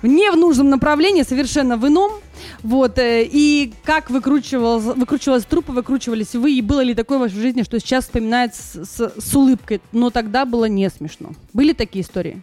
не 0.03 0.31
в 0.31 0.37
нужном 0.37 0.71
направлении, 0.71 1.23
совершенно 1.23 1.77
в 1.77 1.87
ином. 1.87 2.13
Вот, 2.63 2.99
э, 2.99 3.25
и 3.25 3.73
как 3.85 4.11
выкручивалась, 4.11 4.85
выкручивалась 4.85 5.45
трупа, 5.45 5.73
выкручивались 5.73 6.35
вы, 6.35 6.53
и 6.53 6.63
было 6.63 6.81
ли 6.81 6.95
такое 6.95 7.19
в 7.19 7.23
вашей 7.23 7.41
жизни, 7.41 7.63
что 7.63 7.79
сейчас 7.81 8.05
вспоминает 8.05 8.55
с, 8.55 8.85
с, 8.85 9.13
с 9.19 9.35
улыбкой, 9.35 9.81
но 9.93 10.11
тогда 10.11 10.45
было 10.45 10.67
не 10.67 10.89
смешно. 10.91 11.31
Были 11.53 11.73
такие 11.73 12.05
истории? 12.05 12.43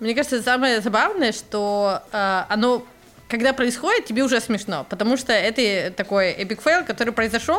Мне 0.00 0.14
кажется, 0.14 0.42
самое 0.42 0.80
забавное, 0.80 1.32
что 1.32 2.02
э, 2.12 2.42
оно 2.48 2.84
когда 3.28 3.52
происходит, 3.52 4.04
тебе 4.04 4.22
уже 4.22 4.40
смешно, 4.40 4.86
потому 4.88 5.16
что 5.16 5.32
это 5.32 5.90
такой 5.90 6.30
epic 6.30 6.62
fail, 6.62 6.84
который 6.84 7.12
произошел, 7.12 7.58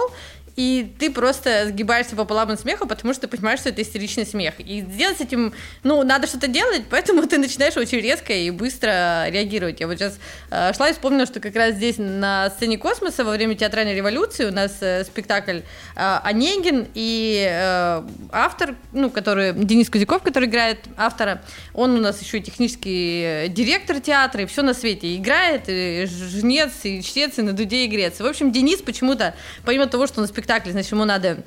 и 0.56 0.90
ты 1.00 1.12
просто 1.12 1.68
сгибаешься 1.68 2.16
пополам 2.16 2.50
от 2.52 2.60
смеха, 2.60 2.86
потому 2.86 3.14
что 3.14 3.28
ты 3.28 3.36
понимаешь, 3.36 3.60
что 3.60 3.70
это 3.70 3.82
истеричный 3.82 4.26
смех. 4.26 4.56
И 4.60 4.82
сделать 4.82 5.18
с 5.18 5.22
этим, 5.22 5.54
ну, 5.84 6.02
надо 6.04 6.28
что-то 6.28 6.48
делать, 6.48 6.84
поэтому 6.90 7.26
ты 7.28 7.38
начинаешь 7.38 7.76
очень 7.76 8.00
резко 8.00 8.34
и 8.34 8.52
быстро 8.52 9.30
реагировать. 9.30 9.80
Я 9.82 9.88
вот 9.88 9.98
сейчас 9.98 10.18
э, 10.52 10.74
шла 10.74 10.90
и 10.90 10.94
вспомнила, 10.94 11.26
что 11.26 11.40
как 11.40 11.56
раз 11.56 11.76
здесь 11.76 11.96
на 11.98 12.50
сцене 12.52 12.78
космоса 12.78 13.26
во 13.26 13.32
время 13.32 13.56
театральной 13.56 13.96
революции 13.96 14.46
у 14.46 14.52
нас 14.52 14.78
э, 14.80 15.04
спектакль 15.04 15.60
э, 15.96 16.20
Онегин 16.24 16.88
и 16.94 17.48
э, 17.50 18.04
автор, 18.32 18.76
ну, 18.94 19.10
который 19.10 19.54
Денис 19.54 19.90
Кузяков, 19.90 20.24
который 20.24 20.48
играет 20.48 20.80
автора, 20.96 21.42
он 21.74 21.98
у 21.98 22.00
нас 22.00 22.22
еще 22.22 22.38
и 22.38 22.42
технический 22.42 23.50
директор 23.50 24.00
театра, 24.00 24.44
и 24.44 24.46
все 24.46 24.62
на 24.62 24.74
свете 24.74 25.16
играет, 25.18 25.64
и 25.68 26.06
жнец, 26.06 26.72
и 26.84 27.02
чтец, 27.02 27.38
и 27.40 27.42
на 27.42 27.52
дуде 27.52 27.84
и 27.84 27.88
грец. 27.88 28.20
В 28.20 28.26
общем, 28.26 28.54
Денис 28.54 28.82
почему-то, 28.82 29.36
помимо 29.66 29.88
того, 29.88 30.08
что 30.08 30.22
на 30.22 30.28
спектакле, 30.46 30.74
значит, 30.74 30.92
ему 30.92 31.06
надо 31.06 31.40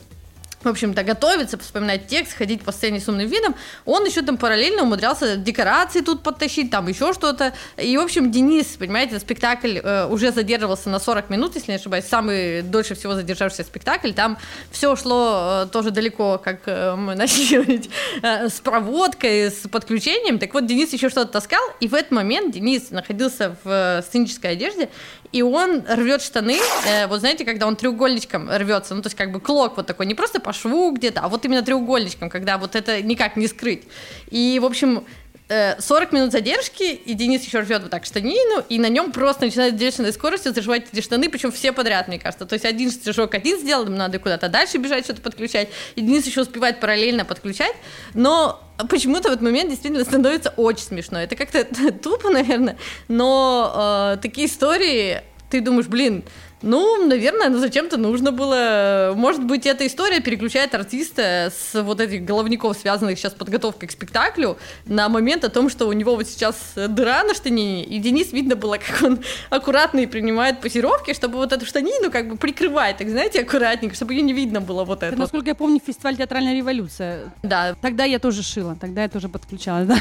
в 0.62 0.69
общем-то, 0.69 1.03
готовиться, 1.05 1.59
вспоминать 1.59 2.07
текст, 2.07 2.37
ходить 2.37 2.62
по 2.62 2.73
сцене 2.73 3.00
с 3.00 3.09
умным 3.09 3.29
видом, 3.29 3.55
он 3.85 4.05
еще 4.05 4.23
там 4.23 4.37
параллельно 4.37 4.83
умудрялся 4.83 5.37
декорации 5.37 6.00
тут 6.00 6.23
подтащить, 6.23 6.71
там 6.71 6.88
еще 6.88 7.12
что-то. 7.12 7.53
И, 7.77 7.97
в 7.97 8.00
общем, 8.00 8.31
Денис, 8.31 8.67
понимаете, 8.79 9.19
спектакль 9.21 9.79
э, 9.79 10.07
уже 10.07 10.33
задерживался 10.33 10.88
на 10.88 10.99
40 10.99 11.31
минут, 11.31 11.55
если 11.55 11.73
не 11.73 11.77
ошибаюсь, 11.77 12.05
самый 12.07 12.62
дольше 12.62 12.95
всего 12.95 13.15
задержавшийся 13.15 13.65
спектакль. 13.65 14.12
Там 14.12 14.38
все 14.71 14.97
шло 14.97 15.65
э, 15.65 15.67
тоже 15.73 15.91
далеко, 15.91 16.41
как 16.43 16.62
э, 16.67 16.95
мы 16.97 17.15
начали 17.17 17.83
э, 18.23 18.49
с 18.49 18.61
проводкой, 18.61 19.50
с 19.50 19.69
подключением. 19.69 20.38
Так 20.38 20.55
вот, 20.55 20.67
Денис 20.67 20.93
еще 20.93 21.09
что-то 21.09 21.33
таскал, 21.33 21.62
и 21.81 21.88
в 21.88 21.95
этот 21.95 22.11
момент 22.11 22.53
Денис 22.55 22.91
находился 22.91 23.57
в 23.62 23.71
э, 23.71 24.03
сценической 24.03 24.53
одежде, 24.53 24.88
и 25.33 25.43
он 25.43 25.83
рвет 25.87 26.23
штаны, 26.23 26.59
э, 26.87 27.07
вот 27.07 27.21
знаете, 27.21 27.45
когда 27.45 27.67
он 27.67 27.77
треугольничком 27.77 28.50
рвется, 28.50 28.95
ну, 28.95 29.03
то 29.03 29.09
есть 29.09 29.17
как 29.17 29.31
бы 29.31 29.41
клок 29.41 29.77
вот 29.77 29.87
такой, 29.87 30.07
не 30.07 30.15
просто 30.15 30.41
по 30.49 30.55
шву 30.55 30.93
где-то, 30.93 31.21
а 31.21 31.28
вот 31.28 31.45
именно 31.45 31.61
треугольничком, 31.61 32.31
когда 32.31 32.57
вот 32.57 32.75
это 32.75 33.02
никак 33.02 33.37
не 33.37 33.49
скрыть. 33.49 33.83
И, 34.31 34.59
в 34.62 34.64
общем, 34.64 35.05
40 35.49 36.12
э, 36.12 36.17
минут 36.17 36.33
задержки, 36.33 36.85
и 36.85 37.12
Денис 37.12 37.45
еще 37.45 37.61
рвет 37.61 37.83
вот 37.83 37.90
так 37.90 38.07
штанину, 38.07 38.64
и 38.67 38.78
на 38.78 38.88
нем 38.88 39.12
просто 39.12 39.45
начинает 39.45 39.76
бешеной 39.76 40.11
скоростью 40.11 40.55
заживать 40.55 40.87
эти 40.90 41.02
штаны, 41.02 41.28
причем 41.28 41.52
все 41.52 41.73
подряд, 41.73 42.09
мне 42.09 42.19
кажется. 42.19 42.47
То 42.47 42.55
есть 42.55 42.64
один 42.64 42.90
стежок 42.90 43.35
один 43.35 43.59
сделал, 43.59 43.85
им 43.85 43.97
надо 43.97 44.19
куда-то 44.19 44.49
дальше 44.49 44.78
бежать, 44.78 45.05
что-то 45.05 45.21
подключать, 45.21 45.69
и 45.97 46.00
Денис 46.00 46.25
еще 46.25 46.40
успевает 46.40 46.81
параллельно 46.81 47.26
подключать, 47.26 47.76
но 48.14 48.59
почему-то 48.88 49.28
в 49.28 49.33
этот 49.33 49.43
момент 49.43 49.69
действительно 49.69 50.07
становится 50.07 50.55
очень 50.57 50.85
смешно. 50.85 51.21
Это 51.21 51.37
как-то 51.37 51.62
тупо, 52.02 52.31
наверное, 52.31 52.78
но 53.09 54.14
э, 54.14 54.23
такие 54.23 54.47
истории, 54.47 55.21
ты 55.50 55.61
думаешь, 55.61 55.88
блин, 55.88 56.25
ну, 56.62 57.07
наверное, 57.07 57.49
ну 57.49 57.59
зачем-то 57.59 57.97
нужно 57.97 58.33
было. 58.33 59.12
Может 59.17 59.45
быть, 59.45 59.67
эта 59.67 59.87
история 59.87 60.21
переключает 60.21 60.75
артиста 60.75 61.53
с 61.55 61.81
вот 61.83 62.00
этих 62.00 62.25
головников, 62.25 62.77
связанных 62.77 63.19
сейчас 63.19 63.33
с 63.33 63.37
подготовкой 63.37 63.88
к 63.88 63.93
спектаклю, 63.93 64.59
на 64.87 65.09
момент 65.09 65.45
о 65.45 65.50
том, 65.50 65.69
что 65.69 65.87
у 65.87 65.93
него 65.93 66.17
вот 66.17 66.27
сейчас 66.27 66.57
дыра 66.75 67.23
на 67.25 67.35
штанине, 67.35 67.85
и 67.85 67.99
Денис 67.99 68.33
видно 68.33 68.57
было, 68.57 68.79
как 68.79 69.03
он 69.03 69.21
аккуратно 69.50 70.00
и 70.00 70.07
принимает 70.07 70.61
позировки, 70.61 71.15
чтобы 71.15 71.38
вот 71.38 71.53
эту 71.53 71.65
штанину 71.65 72.11
как 72.11 72.29
бы 72.29 72.37
прикрывать, 72.37 72.97
так 72.97 73.09
знаете, 73.09 73.41
аккуратненько, 73.41 73.95
чтобы 73.95 74.15
ее 74.15 74.23
не 74.23 74.33
видно 74.33 74.61
было 74.61 74.85
вот 74.85 75.03
это. 75.03 75.17
Насколько 75.17 75.50
я 75.50 75.55
помню, 75.55 75.81
фестиваль 75.85 76.17
«Театральная 76.17 76.55
революция». 76.55 77.33
Да. 77.43 77.77
Тогда 77.81 78.05
я 78.05 78.19
тоже 78.19 78.43
шила, 78.43 78.77
тогда 78.81 79.03
я 79.03 79.09
тоже 79.09 79.29
подключалась, 79.29 79.87
да. 79.87 79.99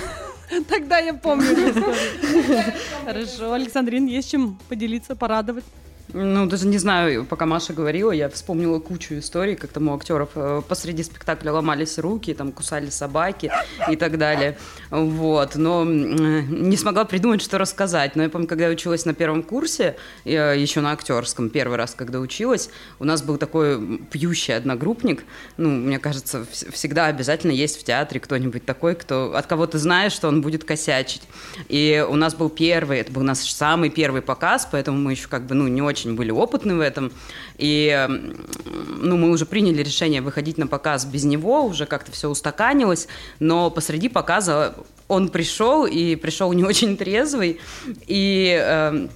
Тогда 0.70 0.98
я 0.98 1.14
помню 1.14 1.74
Хорошо, 3.06 3.54
Александрин, 3.54 4.06
есть 4.06 4.32
чем 4.32 4.58
поделиться, 4.70 5.16
порадовать. 5.16 5.66
Ну, 6.14 6.46
даже 6.46 6.68
не 6.68 6.78
знаю, 6.78 7.26
пока 7.26 7.46
Маша 7.46 7.74
говорила, 7.74 8.12
я 8.12 8.30
вспомнила 8.30 8.80
кучу 8.80 9.20
историй, 9.20 9.56
как 9.56 9.72
там 9.72 9.90
у 9.90 9.96
актеров 9.96 10.30
э, 10.36 10.62
посреди 10.68 11.04
спектакля 11.04 11.52
ломались 11.52 11.98
руки, 12.00 12.34
там 12.34 12.54
кусали 12.54 12.90
собаки 12.90 13.52
и 13.90 13.98
так 13.98 14.18
далее. 14.18 14.58
Вот. 14.90 15.56
Но 15.56 15.84
не 15.84 16.78
смогла 16.78 17.04
придумать, 17.04 17.42
что 17.42 17.58
рассказать. 17.58 18.16
Но 18.16 18.24
я 18.24 18.30
помню, 18.30 18.48
когда 18.48 18.68
я 18.68 18.72
училась 18.72 19.04
на 19.04 19.14
первом 19.14 19.44
курсе, 19.44 19.98
еще 20.24 20.80
на 20.80 20.94
актерском, 20.94 21.50
первый 21.50 21.78
раз, 21.78 21.94
когда 21.94 22.20
училась, 22.20 22.70
у 23.00 23.04
нас 23.04 23.22
был 23.22 23.38
такой 23.38 24.00
пьющий 24.10 24.56
одногруппник. 24.56 25.26
Ну, 25.58 25.70
мне 25.70 26.00
кажется, 26.00 26.46
всегда 26.72 27.08
обязательно 27.08 27.52
есть 27.52 27.82
в 27.82 27.84
театре 27.84 28.22
кто-нибудь 28.22 28.66
такой, 28.66 28.96
кто, 28.96 29.36
от 29.36 29.46
кого 29.46 29.68
ты 29.68 29.78
знаешь, 29.78 30.14
что 30.14 30.30
он 30.30 30.42
будет 30.42 30.64
косячить. 30.64 31.24
И 31.68 32.06
у 32.08 32.16
нас 32.16 32.34
был 32.34 32.50
первый, 32.50 33.00
это 33.00 33.12
был 33.12 33.24
наш 33.24 33.40
самый 33.40 33.90
первый 33.90 34.22
показ, 34.22 34.68
поэтому 34.72 34.98
мы 34.98 35.12
еще 35.12 35.28
как 35.28 35.46
бы, 35.46 35.54
ну, 35.54 35.68
не 35.68 35.82
очень 35.82 35.97
очень 35.98 36.16
были 36.16 36.32
опытны 36.32 36.76
в 36.76 36.80
этом. 36.80 37.12
И 37.58 38.08
ну, 38.08 39.18
мы 39.18 39.30
уже 39.30 39.46
приняли 39.46 39.82
решение 39.82 40.22
выходить 40.22 40.58
на 40.58 40.68
показ 40.68 41.06
без 41.06 41.24
него, 41.24 41.66
уже 41.66 41.86
как-то 41.86 42.12
все 42.12 42.30
устаканилось, 42.30 43.08
но 43.40 43.72
посреди 43.72 44.10
показа 44.10 44.76
он 45.08 45.30
пришел, 45.30 45.86
и 45.86 46.16
пришел 46.16 46.54
не 46.54 46.64
очень 46.64 46.98
трезвый, 46.98 47.60
и 48.08 48.60
э, 48.62 49.08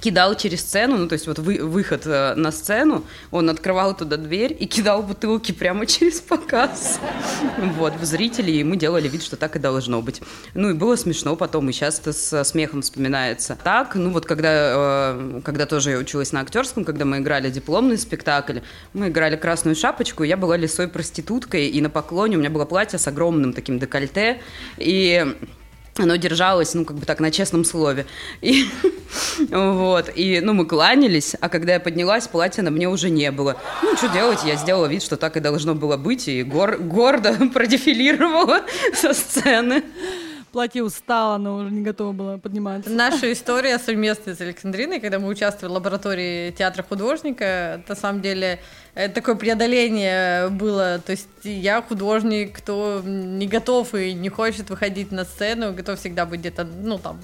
кидал 0.00 0.34
через 0.34 0.60
сцену, 0.60 0.96
ну, 0.96 1.08
то 1.08 1.14
есть 1.14 1.26
вот 1.26 1.38
вы, 1.38 1.58
выход 1.58 2.02
э, 2.06 2.34
на 2.34 2.50
сцену, 2.50 3.04
он 3.30 3.48
открывал 3.50 3.96
туда 3.96 4.16
дверь 4.16 4.56
и 4.58 4.66
кидал 4.66 5.02
бутылки 5.02 5.52
прямо 5.52 5.86
через 5.86 6.20
показ. 6.20 7.00
Вот, 7.76 7.94
в 7.94 8.04
зрителей, 8.04 8.60
и 8.60 8.64
мы 8.64 8.76
делали 8.76 9.08
вид, 9.08 9.22
что 9.22 9.36
так 9.36 9.56
и 9.56 9.58
должно 9.58 10.02
быть. 10.02 10.20
Ну, 10.54 10.70
и 10.70 10.72
было 10.72 10.96
смешно 10.96 11.36
потом, 11.36 11.68
и 11.68 11.72
сейчас 11.72 12.00
это 12.00 12.12
с 12.12 12.44
смехом 12.44 12.82
вспоминается. 12.82 13.56
Так, 13.62 13.94
ну, 13.94 14.10
вот 14.10 14.26
когда, 14.26 14.50
э, 14.52 15.40
когда 15.44 15.66
тоже 15.66 15.90
я 15.90 15.98
училась 15.98 16.32
на 16.32 16.40
актерском, 16.40 16.84
когда 16.84 17.04
мы 17.04 17.18
играли 17.18 17.50
дипломный 17.50 17.98
спектакль, 17.98 18.60
мы 18.92 19.08
играли 19.08 19.36
«Красную 19.36 19.76
шапочку», 19.76 20.24
я 20.24 20.36
была 20.36 20.56
лисой 20.56 20.88
проституткой, 20.88 21.68
и 21.68 21.80
на 21.80 21.90
поклоне 21.90 22.36
у 22.36 22.40
меня 22.40 22.50
было 22.50 22.64
платье 22.64 22.98
с 22.98 23.06
огромным 23.06 23.52
таким 23.52 23.78
декольте, 23.78 24.40
и 24.76 25.34
оно 25.98 26.16
держалось, 26.16 26.74
ну, 26.74 26.84
как 26.84 26.96
бы 26.96 27.06
так, 27.06 27.20
на 27.20 27.30
честном 27.30 27.64
слове. 27.64 28.06
И, 28.40 28.64
вот, 29.50 30.10
и, 30.14 30.40
ну, 30.40 30.52
мы 30.52 30.66
кланялись, 30.66 31.36
а 31.40 31.48
когда 31.48 31.74
я 31.74 31.80
поднялась, 31.80 32.26
платья 32.26 32.62
на 32.62 32.70
мне 32.70 32.88
уже 32.88 33.10
не 33.10 33.30
было. 33.30 33.56
Ну, 33.82 33.96
что 33.96 34.08
делать, 34.08 34.40
я 34.44 34.56
сделала 34.56 34.86
вид, 34.86 35.02
что 35.02 35.16
так 35.16 35.36
и 35.36 35.40
должно 35.40 35.74
было 35.74 35.96
быть, 35.96 36.28
и 36.28 36.42
гор 36.42 36.78
гордо 36.78 37.34
продефилировала 37.52 38.62
со 38.94 39.12
сцены 39.14 39.82
платье 40.54 40.84
устало, 40.84 41.36
но 41.36 41.56
уже 41.56 41.70
не 41.72 41.82
готова 41.82 42.12
была 42.12 42.38
подниматься. 42.38 42.88
Наша 42.88 43.32
история 43.32 43.76
совместная 43.76 44.36
с 44.36 44.40
Александриной, 44.40 45.00
когда 45.00 45.18
мы 45.18 45.26
участвовали 45.26 45.72
в 45.72 45.74
лаборатории 45.74 46.52
театра 46.52 46.84
художника, 46.84 47.82
на 47.88 47.96
самом 47.96 48.22
деле 48.22 48.60
такое 48.94 49.34
преодоление 49.34 50.48
было. 50.48 51.00
То 51.04 51.12
есть 51.12 51.28
я 51.42 51.82
художник, 51.82 52.56
кто 52.58 53.02
не 53.04 53.46
готов 53.46 53.94
и 53.94 54.12
не 54.12 54.28
хочет 54.28 54.70
выходить 54.70 55.12
на 55.12 55.24
сцену, 55.24 55.72
готов 55.72 55.98
всегда 55.98 56.26
быть 56.26 56.40
где-то, 56.40 56.64
ну, 56.64 56.98
там, 56.98 57.20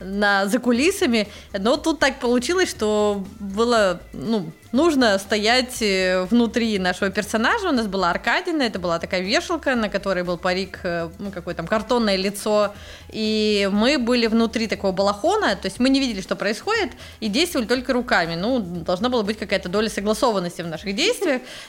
на, 0.00 0.46
за 0.46 0.58
кулисами. 0.58 1.28
Но 1.52 1.76
тут 1.76 1.98
так 1.98 2.18
получилось, 2.18 2.70
что 2.70 3.24
было, 3.38 4.00
ну, 4.12 4.50
нужно 4.72 5.18
стоять 5.18 5.80
э, 5.80 6.24
внутри 6.24 6.78
нашего 6.78 7.10
персонажа. 7.10 7.68
У 7.68 7.72
нас 7.72 7.86
была 7.86 8.10
Аркадина, 8.10 8.62
это 8.62 8.78
была 8.78 8.98
такая 8.98 9.20
вешалка, 9.20 9.76
на 9.76 9.88
которой 9.88 10.24
был 10.24 10.38
парик, 10.38 10.80
э, 10.82 11.08
ну, 11.18 11.30
какое 11.30 11.54
там 11.54 11.66
картонное 11.66 12.16
лицо. 12.16 12.74
И 13.10 13.68
мы 13.72 13.98
были 13.98 14.26
внутри 14.26 14.66
такого 14.66 14.92
балахона, 14.92 15.54
то 15.54 15.66
есть 15.66 15.78
мы 15.78 15.88
не 15.88 16.00
видели, 16.00 16.20
что 16.20 16.34
происходит, 16.36 16.92
и 17.20 17.28
действовали 17.28 17.66
только 17.66 17.92
руками. 17.92 18.34
Ну, 18.34 18.58
должна 18.60 19.08
была 19.08 19.22
быть 19.22 19.38
какая-то 19.38 19.68
доля 19.68 19.88
согласованности 19.88 20.62
в 20.62 20.66
наших 20.66 20.94
действиях. 20.94 21.11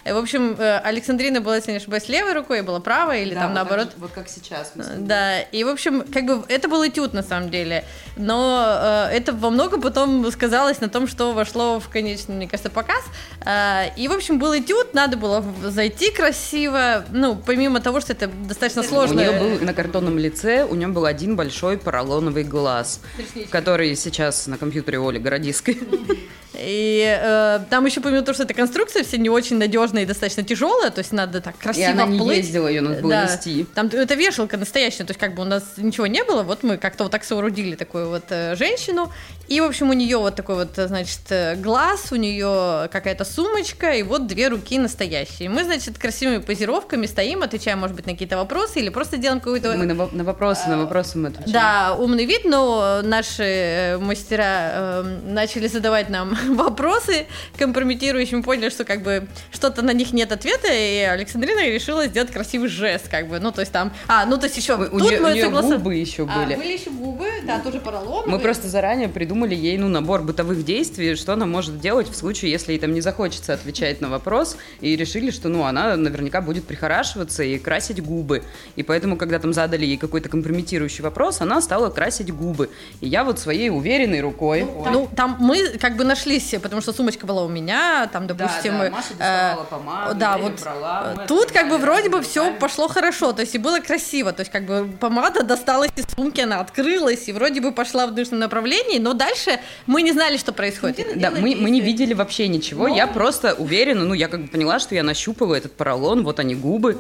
И, 0.06 0.12
в 0.12 0.18
общем, 0.18 0.56
э, 0.58 0.80
Александрина 0.80 1.42
была, 1.42 1.56
если 1.58 1.72
не 1.72 1.78
ошибаюсь, 1.78 2.08
левой 2.10 2.34
рукой, 2.34 2.62
была 2.62 2.80
правой, 2.80 3.24
или 3.24 3.34
да, 3.34 3.42
там 3.42 3.50
вот 3.50 3.56
наоборот. 3.56 3.90
Как, 3.90 3.98
вот 3.98 4.12
как 4.12 4.30
сейчас. 4.30 4.74
Да, 4.76 5.42
и, 5.42 5.64
в 5.64 5.70
общем, 5.70 6.04
как 6.12 6.26
бы 6.26 6.44
это 6.48 6.68
был 6.68 6.86
этюд 6.88 7.14
на 7.14 7.24
самом 7.24 7.50
деле. 7.50 7.86
Но 8.18 9.08
э, 9.10 9.16
это 9.16 9.34
во 9.34 9.50
многом 9.50 9.82
потом 9.82 10.30
сказалось 10.32 10.82
на 10.82 10.90
том, 10.90 11.08
что 11.08 11.34
вошло 11.34 11.80
в 11.80 11.90
конечный, 11.90 12.36
мне 12.36 12.48
кажется, 12.48 12.70
показ. 12.70 13.04
Э, 13.46 13.94
и, 13.96 14.08
в 14.08 14.12
общем, 14.12 14.40
был 14.40 14.58
этюд, 14.58 14.94
надо 14.94 15.18
было 15.18 15.44
зайти 15.64 16.12
красиво. 16.12 17.06
Ну, 17.12 17.36
помимо 17.36 17.80
того, 17.80 18.02
что 18.02 18.14
это 18.14 18.28
достаточно 18.28 18.84
сложно. 18.84 19.22
У 19.22 19.26
нее 19.26 19.40
был 19.40 19.66
на 19.66 19.74
картонном 19.74 20.18
лице, 20.18 20.66
у 20.66 20.76
нее 20.76 20.88
был 20.88 21.06
один 21.06 21.36
большой 21.36 21.78
поролоновый 21.78 22.44
глаз, 22.44 23.02
который 23.50 23.96
сейчас 23.96 24.48
на 24.48 24.58
компьютере 24.58 25.00
Оли 25.00 25.20
Городиской. 25.20 25.80
И 26.64 27.20
э, 27.22 27.60
там 27.70 27.86
еще 27.86 28.02
помимо 28.02 28.22
того, 28.22 28.34
что 28.34 28.44
эта 28.44 28.54
конструкция 28.54 29.04
все 29.04 29.18
не 29.18 29.30
очень 29.30 29.58
надежная 29.58 30.04
и 30.04 30.06
достаточно 30.06 30.44
тяжелая, 30.44 30.92
то 30.92 31.00
есть 31.00 31.12
надо 31.12 31.42
так 31.42 31.58
красиво 31.58 31.84
И 31.84 31.92
она 31.92 32.06
не 32.06 32.18
вплыть. 32.18 32.38
ездила, 32.38 32.68
ее 32.68 32.82
надо 32.82 33.02
было 33.02 33.12
да. 33.12 33.24
нести. 33.24 33.66
Там 33.76 33.88
это 33.88 34.16
вешалка 34.16 34.58
настоящая, 34.58 35.04
то 35.04 35.12
есть 35.12 35.20
как 35.20 35.36
бы 35.36 35.42
у 35.42 35.46
нас 35.46 35.64
ничего 35.78 36.08
не 36.08 36.24
было, 36.24 36.44
вот 36.44 36.64
мы 36.64 36.78
как-то 36.78 37.04
вот 37.04 37.12
так 37.12 37.24
соорудили 37.24 37.76
такую 37.76 38.10
вот 38.10 38.26
э, 38.30 38.56
женщину, 38.56 39.12
и, 39.48 39.60
в 39.60 39.66
общем, 39.66 39.90
у 39.90 39.94
нее 39.94 40.18
вот 40.18 40.36
такой 40.36 40.56
вот, 40.56 40.70
значит, 40.76 41.20
э, 41.30 41.56
глаз, 41.56 42.12
у 42.12 42.16
нее 42.16 42.88
какая-то 42.92 43.26
сумочка, 43.26 43.92
и 43.92 44.02
вот 44.02 44.26
две 44.28 44.48
руки 44.48 44.80
настоящие. 44.80 45.50
Мы, 45.50 45.64
значит, 45.66 45.98
красивыми 45.98 46.38
позировками 46.38 47.06
стоим, 47.06 47.44
отвечаем, 47.44 47.80
может 47.80 47.96
быть, 47.96 48.06
на 48.06 48.14
какие-то 48.14 48.38
вопросы, 48.38 48.80
или 48.80 48.90
просто 48.90 49.18
делаем 49.18 49.42
какую-то... 49.42 49.74
Мы 49.74 49.86
на, 49.86 50.08
на 50.12 50.24
вопросы, 50.24 50.68
на 50.70 50.78
вопросы 50.78 51.18
мы 51.18 51.28
отвечаем. 51.28 51.52
Да, 51.52 51.96
умный 52.00 52.26
вид, 52.26 52.46
но 52.46 53.02
наши 53.04 53.44
э, 53.44 53.98
мастера 53.98 54.72
э, 54.74 55.20
начали 55.26 55.68
задавать 55.68 56.10
нам 56.10 56.38
вопросы 56.64 57.28
компрометирующие, 57.58 58.38
мы 58.38 58.44
поняли, 58.44 58.70
что 58.70 58.84
как 58.84 59.04
бы 59.04 59.28
что-то 59.52 59.82
на 59.82 59.94
них 59.94 60.14
нет 60.14 60.32
ответа, 60.32 60.68
и 60.72 61.00
Александрина 61.00 61.66
решила 61.66 62.08
сделать 62.08 62.32
красивый 62.32 62.70
жест, 62.70 63.08
как 63.10 63.28
бы, 63.28 63.40
ну, 63.40 63.52
то 63.52 63.62
есть 63.62 63.72
там, 63.72 63.94
а, 64.08 64.26
ну, 64.26 64.38
то 64.38 64.46
есть 64.46 64.58
еще, 64.58 64.76
У, 64.76 65.00
нее, 65.00 65.20
мы 65.20 65.32
у 65.32 65.34
нее 65.34 65.50
губы 65.50 65.96
еще 65.96 66.28
А, 66.30 66.40
были. 66.40 66.56
были 66.56 66.74
еще 66.74 66.90
губы, 66.90 67.28
да, 67.46 67.60
тоже 67.60 67.80
поролоновые. 67.80 68.32
Мы 68.32 68.40
просто 68.40 68.68
заранее 68.68 69.10
придумали 69.10 69.56
ей 69.56 69.78
ну, 69.78 69.88
набор 69.88 70.22
бытовых 70.24 70.66
действий, 70.66 71.16
что 71.16 71.34
она 71.34 71.46
может 71.46 71.80
делать 71.80 72.10
в 72.10 72.16
случае, 72.16 72.52
если 72.52 72.74
ей 72.74 72.80
там 72.80 72.94
не 72.94 73.02
захочется 73.02 73.54
отвечать 73.54 74.02
на 74.02 74.10
вопрос, 74.10 74.58
и 74.82 74.96
решили, 74.96 75.32
что 75.32 75.50
ну, 75.50 75.64
она 75.64 75.96
наверняка 75.96 76.42
будет 76.42 76.66
прихорашиваться 76.66 77.44
и 77.44 77.58
красить 77.58 78.04
губы. 78.04 78.44
И 78.76 78.84
поэтому, 78.84 79.18
когда 79.18 79.40
там 79.40 79.54
задали 79.54 79.86
ей 79.86 79.98
какой-то 79.98 80.30
компрометирующий 80.30 81.04
вопрос, 81.04 81.42
она 81.42 81.62
стала 81.62 81.90
красить 81.90 82.34
губы. 82.34 82.70
И 83.02 83.08
я 83.08 83.24
вот 83.24 83.40
своей 83.40 83.70
уверенной 83.70 84.22
рукой... 84.22 84.64
Ой. 84.64 84.92
Ну, 84.92 85.10
там 85.16 85.38
мы 85.40 85.78
как 85.80 85.98
бы 85.98 86.04
нашлись, 86.44 86.62
потому 86.62 86.82
что 86.82 86.94
сумочка 86.94 87.26
была 87.26 87.44
у 87.44 87.48
меня, 87.48 88.08
там, 88.12 88.28
допустим... 88.28 88.78
да, 88.78 88.86
э, 88.86 88.90
Маша 88.90 89.10
доставала 89.10 89.64
помаду, 89.64 90.16
да, 90.16 90.38
вот 90.38 90.62
брала, 90.62 91.14
э, 91.14 91.16
мы 91.18 91.28
тут 91.28 91.52
как 91.52 91.70
бы 91.70 91.78
вроде 91.78 92.10
бы 92.10 92.22
все 92.22 92.54
пошло 92.54 92.88
хорошо, 92.88 93.34
то 93.34 93.42
есть 93.42 93.56
и 93.56 93.58
было 93.58 93.80
красиво, 93.80 94.32
то 94.32 94.42
есть 94.42 94.52
как 94.52 94.66
бы 94.66 94.90
помада 95.00 95.44
досталась 95.44 95.92
из 95.96 96.06
сумки, 96.14 96.42
она 96.42 96.60
открылась, 96.60 97.28
и 97.28 97.34
вроде 97.34 97.62
бы 97.62 97.72
пошла 97.72 98.08
в 98.08 98.14
нужном 98.14 98.40
направлении, 98.40 99.00
но 99.00 99.14
дальше 99.14 99.60
мы 99.86 100.02
не 100.02 100.12
знали, 100.12 100.38
что 100.38 100.54
происходит. 100.54 101.20
Да, 101.20 101.32
мы, 101.32 101.56
мы 101.56 101.70
не 101.70 101.82
видели 101.82 102.14
вообще 102.14 102.48
ничего. 102.48 102.88
Я 102.88 103.08
просто 103.08 103.54
уверена, 103.54 104.04
ну, 104.04 104.14
я 104.14 104.28
как 104.28 104.42
бы 104.42 104.48
поняла, 104.48 104.80
что 104.80 104.96
я 104.96 105.04
нащупала 105.04 105.56
этот 105.56 105.74
поролон, 105.74 106.24
вот 106.24 106.40
они 106.40 106.56
губы, 106.56 106.98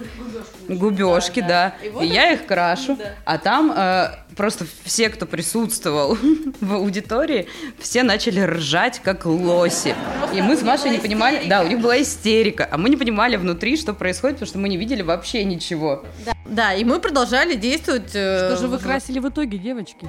губежки, 0.67 1.41
да. 1.41 1.75
И 2.01 2.05
я 2.05 2.33
их 2.33 2.45
крашу. 2.45 2.97
А 3.25 3.37
там 3.37 3.73
э, 3.75 4.09
просто 4.35 4.65
все, 4.83 5.09
кто 5.09 5.25
присутствовал 5.25 6.17
в 6.61 6.73
аудитории, 6.73 7.47
все 7.79 8.03
начали 8.03 8.41
ржать, 8.41 9.01
как 9.03 9.25
лоси. 9.25 9.95
И 10.33 10.41
мы 10.41 10.55
с 10.55 10.61
Машей 10.61 10.91
не 10.91 10.99
понимали, 10.99 11.47
да, 11.47 11.61
у 11.61 11.67
них 11.67 11.79
была 11.79 12.01
истерика, 12.01 12.67
а 12.69 12.77
мы 12.77 12.89
не 12.89 12.97
понимали 12.97 13.35
внутри, 13.35 13.77
что 13.77 13.93
происходит, 13.93 14.37
потому 14.37 14.49
что 14.49 14.59
мы 14.59 14.69
не 14.69 14.77
видели 14.77 15.01
вообще 15.01 15.43
ничего. 15.43 16.03
Да, 16.25 16.32
и 16.75 16.83
мы 16.83 16.99
продолжали 16.99 17.55
действовать. 17.55 18.11
э, 18.13 18.49
Что 18.53 18.57
же 18.61 18.67
вы 18.67 18.77
в- 18.77 18.83
красили 18.83 19.19
в 19.19 19.27
итоге, 19.29 19.57
девочки? 19.57 20.07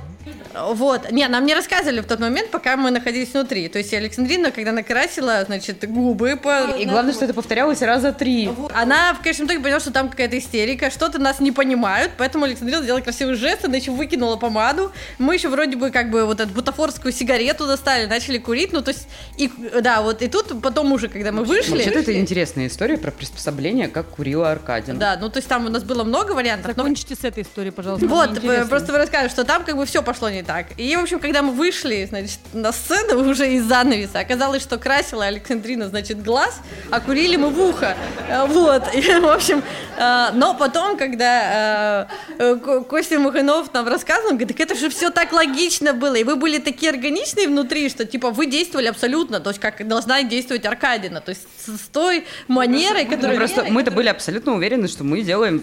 Вот. 0.55 1.11
Не, 1.11 1.27
нам 1.29 1.47
не 1.47 1.55
рассказывали 1.55 2.01
в 2.01 2.07
тот 2.07 2.21
момент, 2.21 2.51
пока 2.51 2.77
мы 2.77 2.91
находились 2.91 3.33
внутри. 3.33 3.69
То 3.69 3.79
есть 3.79 3.93
Александрина, 3.95 4.51
когда 4.51 4.73
накрасила, 4.73 5.45
значит, 5.47 5.89
губы 5.91 6.37
по... 6.37 6.71
И 6.79 6.85
главное, 6.87 7.13
что 7.13 7.25
это 7.25 7.35
повторялось 7.35 7.83
раза 7.83 8.13
три. 8.13 8.51
Она 8.75 9.15
в 9.15 9.23
конечном 9.23 9.47
итоге 9.47 9.61
поняла, 9.61 9.81
что 9.81 9.93
там 9.93 10.09
какая-то 10.09 10.39
истерика, 10.39 10.91
что-то 10.91 11.19
нас 11.19 11.41
не 11.41 11.53
понимают, 11.53 12.13
поэтому 12.19 12.45
Александрина 12.45 12.83
сделала 12.83 13.01
красивый 13.01 13.35
жест, 13.35 13.65
она 13.65 13.77
еще 13.77 13.91
выкинула 13.91 14.37
помаду. 14.37 14.93
Мы 15.19 15.35
еще 15.35 15.49
вроде 15.49 15.77
бы 15.77 15.91
как 15.91 16.11
бы 16.11 16.25
вот 16.27 16.41
эту 16.41 16.51
бутафорскую 16.53 17.13
сигарету 17.13 17.67
достали, 17.67 18.07
начали 18.07 18.39
курить, 18.39 18.73
ну 18.73 18.83
то 18.83 18.91
есть, 18.91 19.09
и, 19.37 19.51
да, 19.81 20.03
вот, 20.03 20.23
и 20.23 20.29
тут 20.29 20.61
потом 20.63 20.93
уже, 20.93 21.09
когда 21.09 21.33
мы 21.33 21.45
вышли... 21.45 21.73
Вообще-то 21.73 22.01
это 22.01 22.19
интересная 22.19 22.67
история 22.67 22.99
про 22.99 23.11
приспособление, 23.11 23.89
как 23.89 24.07
курила 24.09 24.51
Аркадина. 24.53 24.99
Да, 24.99 25.19
ну 25.21 25.29
то 25.31 25.39
есть 25.39 25.49
там 25.49 25.67
у 25.67 25.69
нас 25.69 25.83
было 25.83 26.05
много 26.05 26.34
вариантов, 26.35 26.77
но 26.77 26.83
Закончите 26.85 27.15
с 27.15 27.25
этой 27.25 27.43
историей, 27.43 27.71
пожалуйста. 27.73 28.07
Вот, 28.07 28.41
просто 28.69 28.93
вы 28.93 28.99
расскажете, 28.99 29.33
что 29.33 29.45
там 29.45 29.65
как 29.65 29.77
бы 29.77 29.87
все 29.87 30.03
пошло 30.03 30.29
не 30.31 30.43
так. 30.43 30.67
И, 30.79 30.95
в 30.97 31.01
общем, 31.03 31.19
когда 31.19 31.43
мы 31.43 31.53
вышли, 31.53 32.07
значит, 32.09 32.39
на 32.53 32.73
сцену 32.73 33.29
уже 33.31 33.53
из 33.55 33.65
занавеса, 33.65 34.21
оказалось, 34.21 34.63
что 34.63 34.79
красила 34.79 35.25
Александрина, 35.27 35.89
значит, 35.89 36.23
глаз, 36.23 36.61
а 36.91 37.01
курили 37.01 37.37
мы 37.37 37.49
в 37.51 37.61
ухо. 37.61 37.97
Э, 38.29 38.45
Вот, 38.47 38.83
и, 38.95 39.01
в 39.01 39.27
общем, 39.29 39.63
э, 39.97 40.27
но 40.35 40.55
потом, 40.55 40.97
когда 40.97 42.09
э, 42.39 42.57
Ко- 42.57 42.81
Костя 42.83 43.19
Муханов 43.19 43.73
нам 43.73 43.87
рассказывал, 43.89 44.31
он 44.31 44.37
говорит, 44.39 44.57
так 44.57 44.67
это 44.71 44.79
же 44.79 44.89
все 44.91 45.11
так 45.11 45.33
логично 45.33 45.93
было, 45.95 46.15
и 46.17 46.25
вы 46.25 46.37
были 46.37 46.59
такие 46.59 46.91
органичные 46.91 47.49
внутри, 47.49 47.89
что, 47.89 48.05
типа, 48.05 48.31
вы 48.31 48.47
действовали 48.47 48.87
абсолютно, 48.87 49.41
то 49.41 49.51
есть, 49.51 49.61
как 49.61 49.87
должна 49.87 50.23
действовать 50.23 50.65
Аркадина, 50.67 51.21
то 51.21 51.31
есть, 51.31 51.47
с 51.67 51.89
той 51.89 52.25
манерой, 52.49 53.05
Ну, 53.05 53.11
которая... 53.11 53.37
просто 53.37 53.65
мы-то 53.71 53.91
были 53.91 54.09
абсолютно 54.09 54.55
уверены, 54.55 54.89
что 54.89 55.05
мы 55.05 55.23
делаем 55.23 55.63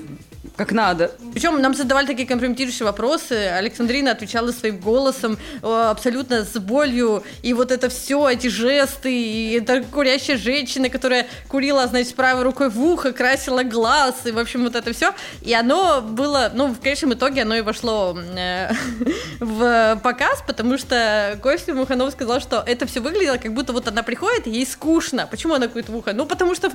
как 0.56 0.72
надо. 0.72 1.12
Причем 1.34 1.62
нам 1.62 1.74
задавали 1.74 2.06
такие 2.06 2.28
компрометирующие 2.28 2.86
вопросы. 2.86 3.34
Александрина 3.34 4.12
отвечала 4.12 4.52
своим 4.52 4.80
голосом 4.80 5.38
э, 5.62 5.88
абсолютно 5.90 6.44
с 6.44 6.60
болью. 6.60 7.24
И 7.42 7.54
вот 7.54 7.72
это 7.72 7.90
все, 7.90 8.30
эти 8.30 8.48
жесты, 8.48 9.12
и 9.12 9.54
это 9.54 9.84
курящая 9.84 10.38
женщина, 10.38 10.90
которая 10.90 11.28
курила, 11.48 11.88
значит, 11.88 12.16
правой 12.16 12.44
рукой 12.44 12.70
в 12.70 12.82
ухо, 12.84 13.12
красила 13.12 13.64
глаз, 13.64 14.16
и, 14.26 14.32
в 14.32 14.38
общем, 14.38 14.64
вот 14.64 14.76
это 14.76 14.94
все. 14.94 15.14
И 15.42 15.54
оно 15.54 16.02
было, 16.02 16.52
ну, 16.54 16.68
в 16.68 16.80
конечном 16.80 17.14
итоге 17.14 17.44
оно 17.44 17.56
и 17.56 17.62
вошло 17.62 18.18
э, 18.18 18.72
в 19.40 20.00
показ, 20.04 20.44
потому 20.46 20.78
что 20.78 21.40
Костя 21.42 21.74
Муханов 21.74 22.12
сказал, 22.12 22.40
что 22.40 22.64
это 22.66 22.86
все 22.86 23.00
выглядело, 23.00 23.38
как 23.38 23.54
будто 23.54 23.74
вот 23.74 23.88
она 23.88 24.04
приходит, 24.04 24.48
ей 24.48 24.66
скучно. 24.66 25.28
Почему 25.28 25.54
она 25.54 25.68
курит 25.68 25.90
в 25.90 25.96
ухо? 25.96 26.14
Ну, 26.14 26.26
потому 26.26 26.56
что 26.56 26.70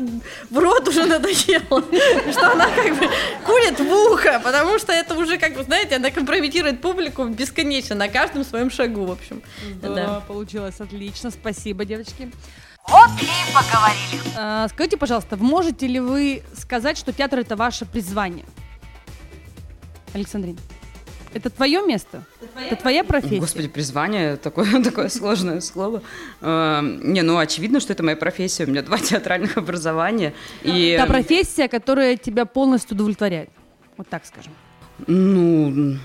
в 0.51 0.59
рот 0.59 0.89
уже 0.89 1.05
надоело, 1.07 1.85
что 2.33 2.53
она 2.53 2.67
как 2.75 2.99
бы 2.99 3.09
курит 3.67 3.81
в 3.81 3.93
ухо, 4.13 4.41
потому 4.43 4.79
что 4.79 4.93
это 4.93 5.15
уже, 5.15 5.39
как 5.39 5.57
вы 5.57 5.65
знаете, 5.65 5.97
она 5.97 6.11
компрометирует 6.11 6.81
публику 6.81 7.25
бесконечно 7.27 7.95
на 7.95 8.09
каждом 8.09 8.45
своем 8.45 8.71
шагу, 8.71 9.07
в 9.07 9.13
общем. 9.13 9.43
Здорово, 9.79 10.23
получилось 10.27 10.81
отлично. 10.81 11.31
Спасибо, 11.31 11.85
девочки. 11.85 12.31
Вот 12.89 13.11
и 13.21 13.53
поговорили. 13.53 14.33
А, 14.37 14.69
скажите, 14.69 14.97
пожалуйста, 14.97 15.37
можете 15.37 15.89
ли 15.89 15.99
вы 15.99 16.43
сказать, 16.57 16.97
что 16.97 17.13
театр 17.13 17.41
это 17.41 17.57
ваше 17.57 17.85
призвание? 17.85 18.45
Александрин, 20.15 20.57
это 21.37 21.51
твое 21.51 21.83
место? 21.87 22.25
Это 22.71 22.77
твоя 22.77 23.05
профессия? 23.05 23.41
Господи, 23.41 23.69
призвание, 23.69 24.37
такое, 24.37 24.83
такое 24.85 25.09
сложное 25.09 25.61
слово. 25.61 26.03
Э, 26.41 26.81
Не, 26.83 27.23
ну 27.23 27.39
очевидно, 27.39 27.81
что 27.81 27.93
это 27.93 28.03
моя 28.03 28.17
профессия. 28.17 28.65
У 28.65 28.69
меня 28.69 28.83
два 28.83 28.99
театральных 29.11 29.57
образования. 29.57 30.33
И, 30.63 30.97
Та 30.99 31.07
профессия, 31.07 31.69
которая 31.69 32.17
тебя 32.17 32.45
полностью 32.45 32.95
удовлетворяет. 32.97 33.51
Вот 33.97 34.09
так 34.09 34.25
скажем. 34.27 34.53
ну, 35.07 35.97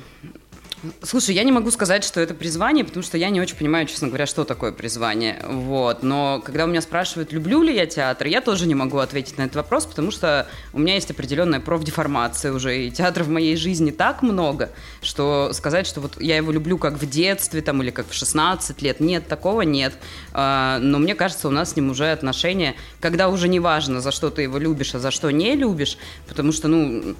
слушай, 1.02 1.36
я 1.36 1.44
не 1.44 1.52
могу 1.52 1.72
сказать, 1.72 2.04
что 2.04 2.20
это 2.22 2.34
призвание, 2.34 2.84
потому 2.86 3.04
что 3.04 3.17
я 3.17 3.30
не 3.30 3.41
очень 3.41 3.56
понимаю, 3.56 3.86
честно 3.86 4.08
говоря, 4.08 4.26
что 4.26 4.44
такое 4.44 4.72
призвание. 4.72 5.44
Вот. 5.48 6.04
Но 6.04 6.41
когда 6.44 6.65
у 6.65 6.67
меня 6.67 6.82
спрашивают, 6.82 7.32
люблю 7.32 7.62
ли 7.62 7.76
я 7.76 7.86
театр, 7.86 8.28
я 8.28 8.41
тоже 8.41 8.67
не 8.67 8.76
могу 8.76 8.98
ответить 8.98 9.38
на 9.38 9.44
этот 9.44 9.58
вопрос, 9.58 9.86
потому 9.86 10.12
что 10.12 10.48
у 10.74 10.80
меня 10.80 10.96
есть 10.96 11.12
определенная 11.12 11.60
профдеформация 11.60 12.54
уже, 12.54 12.86
и 12.86 12.91
театра 12.91 13.24
в 13.24 13.30
моей 13.30 13.56
жизни 13.56 13.91
так 13.91 14.22
много, 14.22 14.72
что 15.02 15.52
сказать, 15.54 15.88
что 15.88 16.02
вот 16.02 16.20
я 16.22 16.38
его 16.38 16.52
люблю 16.52 16.78
как 16.78 16.96
в 16.96 17.10
детстве 17.10 17.62
там, 17.62 17.82
или 17.84 17.91
как 17.91 18.08
в 18.10 18.13
16 18.13 18.82
лет, 18.82 19.00
нет, 19.00 19.28
такого 19.28 19.62
нет. 19.62 19.94
А, 20.34 20.80
Но 20.80 21.00
мне 21.00 21.15
кажется, 21.15 21.48
у 21.48 21.52
нас 21.52 21.72
с 21.72 21.76
ним 21.76 21.91
уже 21.91 22.12
отношения, 22.12 22.76
когда 23.00 23.30
уже 23.30 23.48
не 23.48 23.60
важно, 23.60 24.02
за 24.02 24.12
что 24.12 24.30
ты 24.30 24.44
его 24.44 24.58
любишь, 24.58 24.96
а 24.96 25.00
за 25.00 25.12
что 25.12 25.30
не 25.32 25.56
любишь, 25.56 25.98
потому 26.28 26.52
что, 26.52 26.67
ну, 26.67 27.15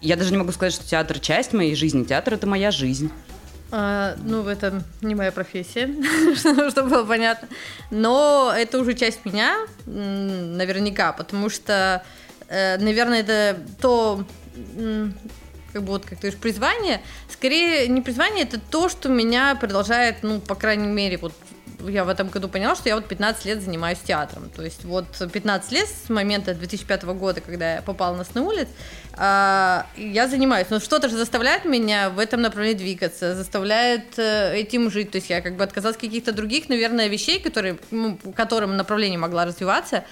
я 0.00 0.16
даже 0.16 0.30
не 0.30 0.38
могу 0.38 0.52
сказать, 0.52 0.74
что 0.74 0.86
театр 0.86 1.18
часть 1.18 1.52
моей 1.52 1.74
жизни, 1.74 2.04
театр 2.04 2.34
это 2.34 2.46
моя 2.46 2.70
жизнь. 2.70 3.10
А, 3.70 4.16
ну, 4.24 4.46
это 4.46 4.82
не 5.02 5.14
моя 5.14 5.30
профессия, 5.30 5.94
чтобы 6.70 6.88
было 6.88 7.04
понятно. 7.04 7.48
Но 7.90 8.52
это 8.56 8.78
уже 8.78 8.94
часть 8.94 9.24
меня, 9.24 9.58
наверняка, 9.86 11.12
потому 11.12 11.50
что, 11.50 12.02
э, 12.48 12.78
наверное, 12.78 13.20
это 13.20 13.58
то, 13.80 14.24
как 15.72 15.82
бы 15.82 15.88
вот, 15.88 16.02
как 16.04 16.18
ты 16.18 16.28
говоришь, 16.28 16.40
призвание. 16.40 17.02
Скорее, 17.30 17.88
не 17.88 18.00
призвание, 18.00 18.44
это 18.44 18.58
то, 18.58 18.88
что 18.88 19.10
меня 19.10 19.54
продолжает, 19.54 20.22
ну, 20.22 20.40
по 20.40 20.54
крайней 20.54 20.88
мере, 20.88 21.18
вот 21.18 21.34
я 21.86 22.04
в 22.04 22.08
этом 22.08 22.28
году 22.28 22.48
поняла, 22.48 22.74
что 22.74 22.88
я 22.88 22.96
вот 22.96 23.06
15 23.06 23.44
лет 23.44 23.62
занимаюсь 23.62 23.98
театром. 23.98 24.50
То 24.54 24.62
есть 24.62 24.84
вот 24.84 25.06
15 25.32 25.72
лет 25.72 25.88
с 25.88 26.08
момента 26.10 26.54
2005 26.54 27.04
года, 27.04 27.40
когда 27.40 27.76
я 27.76 27.82
попала 27.82 28.16
на 28.16 28.24
«Сны 28.24 28.40
улиц», 28.40 28.68
а, 29.20 29.86
я 29.96 30.28
занимаюсь. 30.28 30.68
Но 30.70 30.80
что-то 30.80 31.08
же 31.08 31.16
заставляет 31.16 31.64
меня 31.64 32.10
в 32.10 32.18
этом 32.18 32.40
направлении 32.40 32.78
двигаться, 32.78 33.34
заставляет 33.34 34.18
э, 34.18 34.54
этим 34.56 34.90
жить. 34.90 35.10
То 35.10 35.16
есть 35.16 35.28
я 35.28 35.40
как 35.40 35.56
бы 35.56 35.64
отказалась 35.64 35.96
от 35.96 36.00
каких-то 36.00 36.32
других, 36.32 36.68
наверное, 36.68 37.08
вещей, 37.08 37.40
которые, 37.40 37.78
ну, 37.90 38.18
которым 38.36 38.76
направление 38.76 39.18
могла 39.18 39.44
развиваться. 39.44 40.04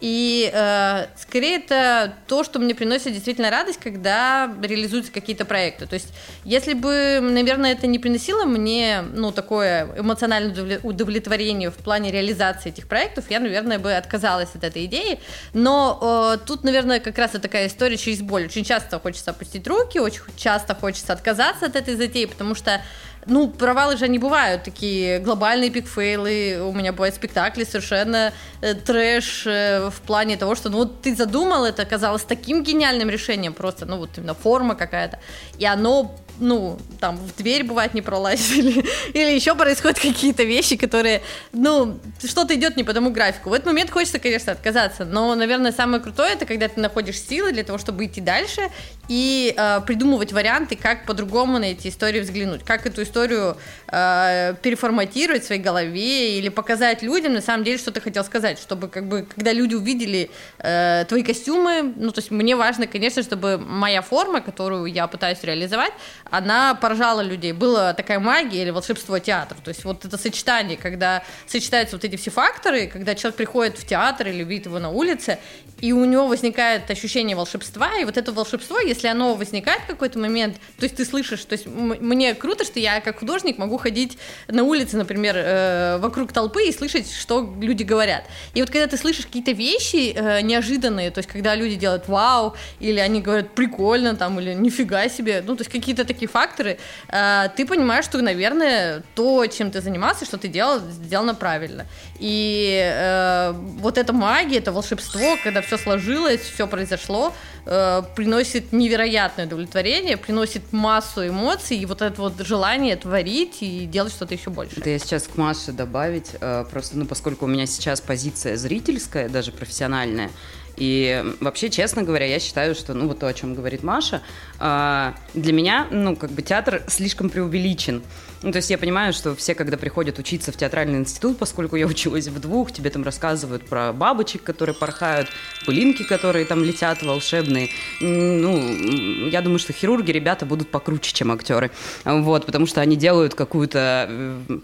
И 0.00 0.50
э, 0.52 1.06
скорее 1.16 1.56
это 1.56 2.14
то, 2.26 2.44
что 2.44 2.58
мне 2.58 2.74
приносит 2.74 3.12
действительно 3.12 3.50
радость, 3.50 3.80
когда 3.82 4.52
реализуются 4.62 5.12
какие-то 5.12 5.44
проекты. 5.44 5.86
То 5.86 5.94
есть, 5.94 6.08
если 6.44 6.74
бы, 6.74 7.20
наверное, 7.22 7.72
это 7.72 7.86
не 7.86 7.98
приносило 7.98 8.44
мне, 8.44 9.02
ну, 9.14 9.32
такое 9.32 9.88
эмоциональное 9.98 10.52
удовле- 10.52 10.80
удовлетворение 10.82 11.70
в 11.70 11.76
плане 11.76 12.10
реализации 12.10 12.68
этих 12.68 12.86
проектов, 12.86 13.26
я, 13.30 13.40
наверное, 13.40 13.78
бы 13.78 13.94
отказалась 13.94 14.50
от 14.54 14.64
этой 14.64 14.84
идеи. 14.86 15.20
Но 15.52 16.36
э, 16.36 16.46
тут, 16.46 16.64
наверное, 16.64 17.00
как 17.00 17.16
раз 17.16 17.34
и 17.34 17.38
такая 17.38 17.68
история 17.68 17.96
через 17.96 18.20
боль. 18.20 18.46
Очень 18.46 18.64
часто 18.64 18.98
хочется 19.00 19.30
опустить 19.30 19.66
руки, 19.66 19.98
очень 19.98 20.22
часто 20.36 20.74
хочется 20.74 21.12
отказаться 21.12 21.66
от 21.66 21.76
этой 21.76 21.94
затеи, 21.94 22.26
потому 22.26 22.54
что 22.54 22.80
ну, 23.26 23.48
провалы 23.48 23.96
же 23.96 24.08
не 24.08 24.18
бывают, 24.18 24.62
такие 24.64 25.18
глобальные 25.18 25.70
пикфейлы, 25.70 26.60
у 26.62 26.72
меня 26.72 26.92
бывают 26.92 27.14
спектакли 27.14 27.64
совершенно 27.64 28.32
э, 28.60 28.74
трэш 28.74 29.46
э, 29.46 29.90
в 29.90 30.00
плане 30.02 30.36
того, 30.36 30.54
что, 30.54 30.70
ну, 30.70 30.78
вот 30.78 31.02
ты 31.02 31.14
задумал, 31.14 31.64
это 31.64 31.82
оказалось 31.82 32.22
таким 32.22 32.62
гениальным 32.62 33.10
решением, 33.10 33.54
просто, 33.54 33.86
ну, 33.86 33.98
вот 33.98 34.10
именно 34.16 34.34
форма 34.34 34.74
какая-то, 34.74 35.18
и 35.58 35.66
оно 35.66 36.14
ну, 36.38 36.78
там, 37.00 37.16
в 37.16 37.36
дверь, 37.36 37.64
бывает, 37.64 37.94
не 37.94 38.02
пролазили, 38.02 38.84
или 39.14 39.34
еще 39.34 39.54
происходят 39.54 39.98
какие-то 39.98 40.42
вещи, 40.44 40.76
которые, 40.76 41.22
ну, 41.52 41.98
что-то 42.24 42.54
идет 42.54 42.76
не 42.76 42.84
по 42.84 42.92
тому 42.92 43.10
графику. 43.10 43.50
В 43.50 43.52
этот 43.52 43.66
момент 43.66 43.90
хочется, 43.90 44.18
конечно, 44.18 44.52
отказаться, 44.52 45.04
но, 45.04 45.34
наверное, 45.34 45.72
самое 45.72 46.02
крутое, 46.02 46.32
это 46.32 46.46
когда 46.46 46.68
ты 46.68 46.80
находишь 46.80 47.20
силы 47.20 47.52
для 47.52 47.64
того, 47.64 47.78
чтобы 47.78 48.04
идти 48.06 48.20
дальше 48.20 48.70
и 49.08 49.54
э, 49.56 49.80
придумывать 49.86 50.32
варианты, 50.32 50.76
как 50.76 51.06
по-другому 51.06 51.58
на 51.58 51.66
эти 51.66 51.88
истории 51.88 52.20
взглянуть, 52.20 52.64
как 52.64 52.86
эту 52.86 53.02
историю 53.02 53.56
э, 53.88 54.54
переформатировать 54.62 55.44
в 55.44 55.46
своей 55.46 55.60
голове 55.60 56.38
или 56.38 56.48
показать 56.48 57.02
людям, 57.02 57.34
на 57.34 57.42
самом 57.42 57.64
деле, 57.64 57.78
что 57.78 57.90
ты 57.90 58.00
хотел 58.00 58.24
сказать, 58.24 58.58
чтобы, 58.58 58.88
как 58.88 59.08
бы, 59.08 59.26
когда 59.34 59.52
люди 59.52 59.74
увидели 59.74 60.30
э, 60.58 61.04
твои 61.08 61.22
костюмы, 61.22 61.94
ну, 61.96 62.10
то 62.10 62.20
есть 62.20 62.30
мне 62.30 62.56
важно, 62.56 62.86
конечно, 62.86 63.22
чтобы 63.22 63.58
моя 63.58 64.02
форма, 64.02 64.40
которую 64.40 64.86
я 64.86 65.06
пытаюсь 65.06 65.42
реализовать, 65.42 65.92
она 66.30 66.74
поражала 66.74 67.20
людей. 67.20 67.52
Была 67.52 67.92
такая 67.94 68.18
магия 68.18 68.62
или 68.62 68.70
волшебство 68.70 69.18
театра. 69.18 69.56
То 69.62 69.68
есть 69.68 69.84
вот 69.84 70.04
это 70.04 70.18
сочетание, 70.18 70.76
когда 70.76 71.22
сочетаются 71.46 71.96
вот 71.96 72.04
эти 72.04 72.16
все 72.16 72.30
факторы, 72.30 72.86
когда 72.86 73.14
человек 73.14 73.36
приходит 73.36 73.78
в 73.78 73.86
театр 73.86 74.28
или 74.28 74.42
видит 74.44 74.66
его 74.66 74.78
на 74.78 74.90
улице, 74.90 75.38
и 75.80 75.92
у 75.92 76.04
него 76.04 76.26
возникает 76.28 76.90
ощущение 76.90 77.36
волшебства, 77.36 77.98
и 78.00 78.04
вот 78.04 78.16
это 78.16 78.32
волшебство, 78.32 78.78
если 78.80 79.08
оно 79.08 79.34
возникает 79.34 79.82
в 79.82 79.86
какой-то 79.86 80.18
момент, 80.18 80.56
то 80.78 80.84
есть 80.84 80.96
ты 80.96 81.04
слышишь, 81.04 81.44
то 81.44 81.52
есть 81.52 81.66
мне 81.66 82.34
круто, 82.34 82.64
что 82.64 82.80
я 82.80 83.00
как 83.00 83.18
художник 83.18 83.58
могу 83.58 83.76
ходить 83.76 84.16
на 84.48 84.62
улице, 84.62 84.96
например, 84.96 85.34
э, 85.36 85.98
вокруг 85.98 86.32
толпы 86.32 86.68
и 86.68 86.72
слышать, 86.72 87.12
что 87.12 87.54
люди 87.60 87.82
говорят. 87.82 88.24
И 88.54 88.60
вот 88.60 88.70
когда 88.70 88.86
ты 88.86 88.96
слышишь 88.96 89.26
какие-то 89.26 89.50
вещи 89.50 90.14
э, 90.14 90.40
неожиданные, 90.40 91.10
то 91.10 91.18
есть 91.18 91.28
когда 91.28 91.54
люди 91.54 91.74
делают 91.74 92.08
вау, 92.08 92.54
или 92.80 92.98
они 92.98 93.20
говорят 93.20 93.54
прикольно, 93.54 94.16
там, 94.16 94.40
или 94.40 94.54
нифига 94.54 95.08
себе, 95.08 95.42
ну, 95.46 95.54
то 95.54 95.62
есть 95.62 95.70
какие-то 95.70 96.04
такие 96.04 96.13
факторы, 96.22 96.78
э, 97.08 97.48
ты 97.56 97.66
понимаешь, 97.66 98.04
что, 98.04 98.20
наверное, 98.22 99.02
то, 99.14 99.46
чем 99.46 99.70
ты 99.70 99.80
занимался, 99.80 100.24
что 100.24 100.38
ты 100.38 100.48
делал, 100.48 100.78
сделано 100.78 101.34
правильно. 101.34 101.86
И 102.18 102.80
э, 102.82 103.52
вот 103.52 103.98
эта 103.98 104.12
магия, 104.12 104.58
это 104.58 104.72
волшебство, 104.72 105.36
когда 105.42 105.60
все 105.60 105.78
сложилось, 105.78 106.40
все 106.40 106.66
произошло, 106.66 107.34
э, 107.66 108.02
приносит 108.14 108.72
невероятное 108.72 109.46
удовлетворение, 109.46 110.16
приносит 110.16 110.72
массу 110.72 111.26
эмоций, 111.26 111.76
и 111.76 111.86
вот 111.86 112.02
это 112.02 112.20
вот 112.20 112.40
желание 112.40 112.96
творить 112.96 113.58
и 113.60 113.86
делать 113.86 114.12
что-то 114.12 114.34
еще 114.34 114.50
больше. 114.50 114.80
Это 114.80 114.90
я 114.90 114.98
сейчас 114.98 115.24
к 115.24 115.36
Маше 115.36 115.72
добавить, 115.72 116.30
просто, 116.70 116.98
ну, 116.98 117.06
поскольку 117.06 117.44
у 117.44 117.48
меня 117.48 117.66
сейчас 117.66 118.00
позиция 118.00 118.56
зрительская, 118.56 119.28
даже 119.28 119.52
профессиональная, 119.52 120.30
и 120.76 121.24
вообще, 121.40 121.70
честно 121.70 122.02
говоря, 122.02 122.26
я 122.26 122.38
считаю, 122.40 122.74
что, 122.74 122.94
ну, 122.94 123.08
вот 123.08 123.18
то, 123.18 123.26
о 123.26 123.34
чем 123.34 123.54
говорит 123.54 123.82
Маша, 123.82 124.22
э, 124.58 125.12
для 125.34 125.52
меня, 125.52 125.86
ну, 125.90 126.16
как 126.16 126.30
бы 126.30 126.42
театр 126.42 126.82
слишком 126.88 127.30
преувеличен. 127.30 128.02
Ну, 128.44 128.52
то 128.52 128.56
есть 128.56 128.68
я 128.68 128.76
понимаю, 128.76 129.14
что 129.14 129.34
все, 129.34 129.54
когда 129.54 129.78
приходят 129.78 130.18
учиться 130.18 130.52
в 130.52 130.56
театральный 130.56 130.98
институт, 130.98 131.38
поскольку 131.38 131.76
я 131.76 131.86
училась 131.86 132.28
в 132.28 132.38
двух, 132.40 132.72
тебе 132.72 132.90
там 132.90 133.02
рассказывают 133.02 133.66
про 133.66 133.94
бабочек, 133.94 134.42
которые 134.42 134.74
порхают, 134.74 135.28
пылинки, 135.64 136.02
которые 136.02 136.44
там 136.44 136.62
летят 136.62 137.02
волшебные. 137.02 137.70
Ну, 138.00 139.28
я 139.28 139.40
думаю, 139.40 139.58
что 139.58 139.72
хирурги, 139.72 140.10
ребята, 140.10 140.44
будут 140.44 140.70
покруче, 140.70 141.14
чем 141.14 141.32
актеры. 141.32 141.70
Вот, 142.04 142.44
потому 142.44 142.66
что 142.66 142.82
они 142.82 142.96
делают 142.96 143.34
какую-то 143.34 144.08
э, 144.10 144.58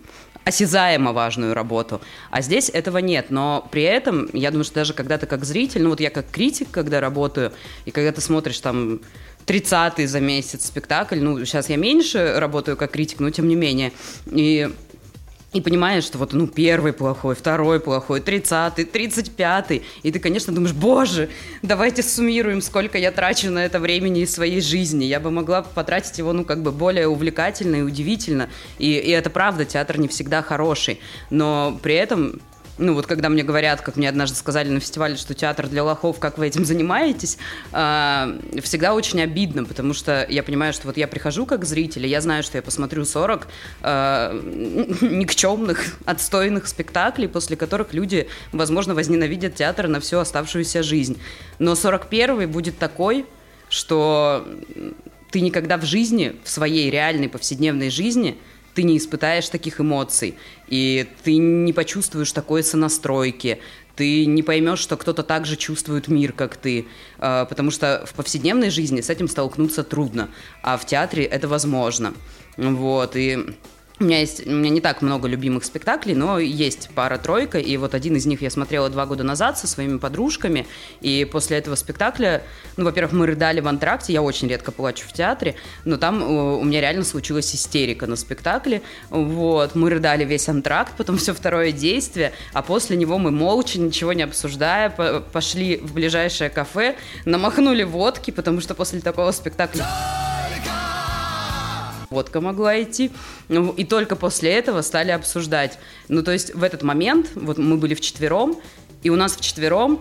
осязаемо 0.44 1.12
важную 1.12 1.54
работу. 1.54 2.00
А 2.30 2.40
здесь 2.40 2.70
этого 2.70 2.98
нет. 2.98 3.26
Но 3.30 3.68
при 3.70 3.82
этом, 3.82 4.28
я 4.32 4.50
думаю, 4.50 4.64
что 4.64 4.74
даже 4.76 4.94
когда 4.94 5.18
ты 5.18 5.26
как 5.26 5.44
зритель, 5.44 5.82
ну 5.82 5.90
вот 5.90 6.00
я 6.00 6.10
как 6.10 6.30
критик, 6.30 6.68
когда 6.70 7.00
работаю, 7.00 7.52
и 7.84 7.90
когда 7.90 8.12
ты 8.12 8.20
смотришь 8.20 8.60
там 8.60 9.00
30-й 9.46 10.06
за 10.06 10.20
месяц 10.20 10.66
спектакль, 10.66 11.20
ну, 11.20 11.44
сейчас 11.44 11.68
я 11.68 11.76
меньше 11.76 12.34
работаю 12.38 12.76
как 12.76 12.92
критик, 12.92 13.20
но 13.20 13.30
тем 13.30 13.48
не 13.48 13.56
менее, 13.56 13.92
и 14.26 14.70
и 15.52 15.60
понимаешь, 15.60 16.04
что 16.04 16.18
вот, 16.18 16.32
ну, 16.32 16.46
первый 16.46 16.92
плохой, 16.92 17.34
второй 17.34 17.80
плохой, 17.80 18.20
тридцатый, 18.20 18.84
тридцать 18.84 19.32
пятый. 19.32 19.82
И 20.02 20.12
ты, 20.12 20.20
конечно, 20.20 20.54
думаешь, 20.54 20.74
боже, 20.74 21.28
давайте 21.62 22.02
суммируем, 22.02 22.62
сколько 22.62 22.98
я 22.98 23.10
трачу 23.10 23.50
на 23.50 23.64
это 23.64 23.80
времени 23.80 24.20
из 24.20 24.32
своей 24.32 24.60
жизни. 24.60 25.04
Я 25.04 25.18
бы 25.18 25.30
могла 25.30 25.62
потратить 25.62 26.18
его, 26.18 26.32
ну, 26.32 26.44
как 26.44 26.62
бы 26.62 26.70
более 26.70 27.08
увлекательно 27.08 27.76
и 27.76 27.82
удивительно. 27.82 28.48
И, 28.78 28.92
и 28.92 29.10
это 29.10 29.28
правда, 29.28 29.64
театр 29.64 29.98
не 29.98 30.06
всегда 30.06 30.42
хороший. 30.42 31.00
Но 31.30 31.78
при 31.82 31.94
этом 31.94 32.40
ну 32.80 32.94
вот 32.94 33.06
когда 33.06 33.28
мне 33.28 33.42
говорят, 33.42 33.82
как 33.82 33.96
мне 33.96 34.08
однажды 34.08 34.36
сказали 34.36 34.68
на 34.70 34.80
фестивале, 34.80 35.16
что 35.16 35.34
театр 35.34 35.68
для 35.68 35.84
лохов, 35.84 36.18
как 36.18 36.38
вы 36.38 36.48
этим 36.48 36.64
занимаетесь, 36.70 37.38
э, 37.72 38.38
всегда 38.62 38.94
очень 38.94 39.20
обидно, 39.20 39.64
потому 39.64 39.94
что 39.94 40.26
я 40.28 40.42
понимаю, 40.42 40.72
что 40.72 40.86
вот 40.86 40.96
я 40.96 41.06
прихожу 41.06 41.46
как 41.46 41.64
зритель, 41.64 42.06
и 42.06 42.08
я 42.08 42.20
знаю, 42.20 42.42
что 42.42 42.58
я 42.58 42.62
посмотрю 42.62 43.04
40 43.04 43.46
э, 43.82 44.40
никчемных, 45.02 45.98
отстойных 46.06 46.66
спектаклей, 46.66 47.28
после 47.28 47.56
которых 47.56 47.92
люди, 47.92 48.28
возможно, 48.52 48.94
возненавидят 48.94 49.54
театр 49.54 49.86
на 49.86 50.00
всю 50.00 50.18
оставшуюся 50.18 50.82
жизнь. 50.82 51.20
Но 51.58 51.72
41-й 51.72 52.46
будет 52.46 52.78
такой, 52.78 53.26
что 53.68 54.48
ты 55.30 55.40
никогда 55.42 55.76
в 55.76 55.84
жизни, 55.84 56.34
в 56.42 56.50
своей 56.50 56.90
реальной 56.90 57.28
повседневной 57.28 57.90
жизни– 57.90 58.36
ты 58.74 58.82
не 58.82 58.96
испытаешь 58.98 59.48
таких 59.48 59.80
эмоций, 59.80 60.36
и 60.68 61.06
ты 61.24 61.36
не 61.36 61.72
почувствуешь 61.72 62.32
такой 62.32 62.62
сонастройки, 62.62 63.60
ты 63.96 64.24
не 64.24 64.42
поймешь, 64.42 64.78
что 64.78 64.96
кто-то 64.96 65.22
так 65.22 65.44
же 65.44 65.56
чувствует 65.56 66.08
мир, 66.08 66.32
как 66.32 66.56
ты, 66.56 66.86
а, 67.18 67.44
потому 67.44 67.70
что 67.70 68.04
в 68.06 68.14
повседневной 68.14 68.70
жизни 68.70 69.00
с 69.00 69.10
этим 69.10 69.28
столкнуться 69.28 69.84
трудно, 69.84 70.30
а 70.62 70.78
в 70.78 70.86
театре 70.86 71.24
это 71.24 71.48
возможно. 71.48 72.14
Вот, 72.56 73.16
и 73.16 73.38
у 74.00 74.04
меня 74.04 74.20
есть, 74.20 74.46
у 74.46 74.50
меня 74.50 74.70
не 74.70 74.80
так 74.80 75.02
много 75.02 75.28
любимых 75.28 75.62
спектаклей, 75.64 76.14
но 76.14 76.38
есть 76.38 76.88
пара-тройка, 76.94 77.58
и 77.58 77.76
вот 77.76 77.94
один 77.94 78.16
из 78.16 78.24
них 78.24 78.40
я 78.40 78.48
смотрела 78.48 78.88
два 78.88 79.04
года 79.04 79.24
назад 79.24 79.58
со 79.58 79.66
своими 79.66 79.98
подружками, 79.98 80.66
и 81.02 81.28
после 81.30 81.58
этого 81.58 81.74
спектакля, 81.74 82.42
ну, 82.78 82.84
во-первых, 82.86 83.12
мы 83.12 83.26
рыдали 83.26 83.60
в 83.60 83.68
антракте, 83.68 84.14
я 84.14 84.22
очень 84.22 84.48
редко 84.48 84.72
плачу 84.72 85.06
в 85.06 85.12
театре, 85.12 85.54
но 85.84 85.98
там 85.98 86.22
у, 86.22 86.60
у 86.60 86.64
меня 86.64 86.80
реально 86.80 87.04
случилась 87.04 87.54
истерика 87.54 88.06
на 88.06 88.16
спектакле, 88.16 88.80
вот, 89.10 89.74
мы 89.74 89.90
рыдали 89.90 90.24
весь 90.24 90.48
антракт, 90.48 90.94
потом 90.96 91.18
все 91.18 91.34
второе 91.34 91.70
действие, 91.70 92.32
а 92.54 92.62
после 92.62 92.96
него 92.96 93.18
мы 93.18 93.30
молча, 93.30 93.78
ничего 93.78 94.14
не 94.14 94.22
обсуждая, 94.22 94.88
по 94.88 95.20
пошли 95.20 95.76
в 95.76 95.92
ближайшее 95.92 96.48
кафе, 96.48 96.96
намахнули 97.26 97.82
водки, 97.82 98.30
потому 98.30 98.62
что 98.62 98.74
после 98.74 99.00
такого 99.00 99.30
спектакля 99.32 99.84
водка 102.10 102.40
могла 102.40 102.82
идти. 102.82 103.12
Ну, 103.48 103.70
и 103.70 103.84
только 103.84 104.16
после 104.16 104.50
этого 104.50 104.82
стали 104.82 105.12
обсуждать. 105.12 105.78
Ну, 106.08 106.24
то 106.24 106.32
есть 106.32 106.52
в 106.52 106.64
этот 106.64 106.82
момент, 106.82 107.30
вот 107.36 107.56
мы 107.56 107.76
были 107.76 107.94
вчетвером, 107.94 108.56
и 109.04 109.10
у 109.10 109.16
нас 109.16 109.36
вчетвером... 109.36 110.00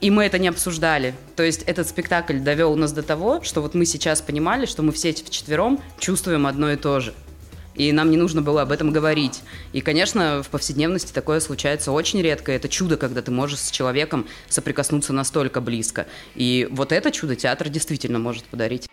И 0.00 0.10
мы 0.10 0.24
это 0.24 0.38
не 0.38 0.48
обсуждали. 0.48 1.14
То 1.36 1.42
есть 1.42 1.64
этот 1.64 1.86
спектакль 1.86 2.38
довел 2.38 2.76
нас 2.76 2.92
до 2.92 3.02
того, 3.02 3.42
что 3.42 3.60
вот 3.60 3.74
мы 3.74 3.84
сейчас 3.84 4.22
понимали, 4.22 4.64
что 4.64 4.82
мы 4.82 4.92
все 4.92 5.12
вчетвером 5.12 5.82
чувствуем 5.98 6.46
одно 6.46 6.70
и 6.70 6.76
то 6.76 7.00
же. 7.00 7.12
И 7.74 7.92
нам 7.92 8.10
не 8.10 8.16
нужно 8.16 8.40
было 8.40 8.62
об 8.62 8.72
этом 8.72 8.90
говорить. 8.90 9.42
И, 9.72 9.82
конечно, 9.82 10.42
в 10.42 10.48
повседневности 10.48 11.12
такое 11.12 11.40
случается 11.40 11.92
очень 11.92 12.22
редко. 12.22 12.52
Это 12.52 12.68
чудо, 12.68 12.96
когда 12.96 13.20
ты 13.20 13.30
можешь 13.30 13.58
с 13.58 13.70
человеком 13.70 14.26
соприкоснуться 14.48 15.12
настолько 15.12 15.60
близко. 15.60 16.06
И 16.34 16.68
вот 16.70 16.92
это 16.92 17.10
чудо 17.10 17.36
театр 17.36 17.68
действительно 17.68 18.18
может 18.18 18.44
подарить. 18.44 18.88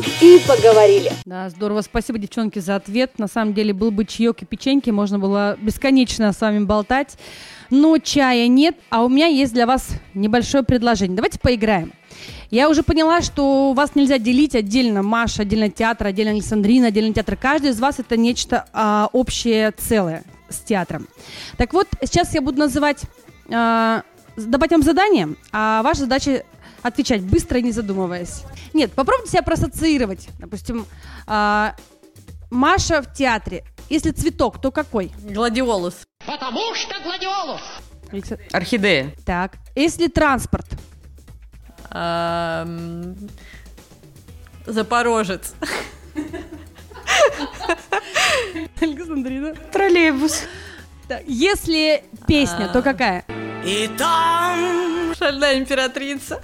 Вот 0.00 0.08
и 0.22 0.40
поговорили. 0.48 1.12
Да, 1.26 1.50
здорово. 1.50 1.82
Спасибо, 1.82 2.18
девчонки, 2.18 2.58
за 2.58 2.76
ответ. 2.76 3.18
На 3.18 3.28
самом 3.28 3.52
деле, 3.52 3.74
был 3.74 3.90
бы 3.90 4.06
чаек 4.06 4.40
и 4.40 4.46
печеньки, 4.46 4.88
можно 4.88 5.18
было 5.18 5.58
бесконечно 5.60 6.32
с 6.32 6.40
вами 6.40 6.64
болтать. 6.64 7.18
Но 7.68 7.98
чая 7.98 8.48
нет, 8.48 8.76
а 8.88 9.04
у 9.04 9.10
меня 9.10 9.26
есть 9.26 9.52
для 9.52 9.66
вас 9.66 9.90
небольшое 10.14 10.64
предложение. 10.64 11.14
Давайте 11.14 11.38
поиграем. 11.38 11.92
Я 12.50 12.70
уже 12.70 12.82
поняла, 12.82 13.20
что 13.20 13.74
вас 13.74 13.94
нельзя 13.94 14.16
делить 14.16 14.54
отдельно 14.54 15.02
Маша, 15.02 15.42
отдельно 15.42 15.68
театр, 15.68 16.06
отдельно 16.06 16.32
Александрина, 16.32 16.86
отдельно 16.86 17.12
театр. 17.12 17.36
Каждый 17.36 17.72
из 17.72 17.78
вас 17.78 17.98
это 17.98 18.16
нечто 18.16 18.64
а, 18.72 19.10
общее 19.12 19.70
целое 19.72 20.24
с 20.48 20.60
театром. 20.60 21.08
Так 21.58 21.74
вот, 21.74 21.88
сейчас 22.00 22.34
я 22.34 22.40
буду 22.40 22.58
называть, 22.58 23.02
а, 23.52 24.02
давать 24.34 24.70
вам 24.70 24.82
задание, 24.82 25.28
а 25.52 25.82
ваша 25.82 26.00
задача 26.00 26.44
отвечать 26.82 27.22
быстро 27.22 27.58
и 27.58 27.62
не 27.62 27.72
задумываясь. 27.72 28.44
Нет, 28.72 28.92
попробуйте 28.92 29.32
себя 29.32 29.42
проассоциировать. 29.42 30.28
Допустим, 30.38 30.86
э, 31.26 31.70
Маша 32.50 33.02
в 33.02 33.12
театре. 33.12 33.64
Если 33.88 34.10
цветок, 34.10 34.60
то 34.60 34.70
какой? 34.70 35.12
Гладиолус. 35.22 36.02
Потому 36.26 36.74
что 36.74 36.94
гладиолус. 37.02 37.60
Орхидея. 38.52 39.14
Так. 39.24 39.54
Если 39.74 40.08
транспорт? 40.08 40.66
Запорожец. 44.66 45.54
Александрина. 48.80 49.54
Троллейбус. 49.72 50.42
Так. 51.08 51.22
Если 51.26 52.04
песня, 52.26 52.68
то 52.68 52.82
какая? 52.82 53.24
И 53.64 53.88
там 53.98 54.89
шальная 55.30 55.58
императрица. 55.58 56.40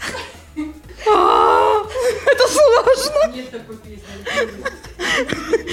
Это 1.05 2.49
сложно. 2.49 3.33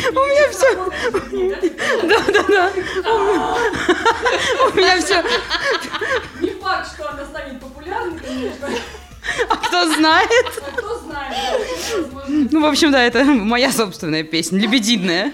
У 0.09 0.25
меня 0.25 0.49
все. 0.51 0.75
Да, 2.07 2.19
да, 2.31 2.43
да. 2.47 2.71
У 4.65 4.75
меня 4.75 4.99
все. 4.99 5.23
Не 6.41 6.49
факт, 6.59 6.93
что 6.93 7.09
она 7.09 7.25
станет 7.25 7.59
популярной, 7.59 8.19
конечно. 8.19 8.67
А 9.49 9.55
кто 9.55 9.93
знает? 9.93 10.61
А 10.67 10.71
кто 10.71 10.99
знает? 10.99 11.37
Ну, 12.51 12.61
в 12.61 12.65
общем, 12.65 12.91
да, 12.91 13.03
это 13.03 13.23
моя 13.23 13.71
собственная 13.71 14.23
песня, 14.23 14.59
лебединая. 14.59 15.31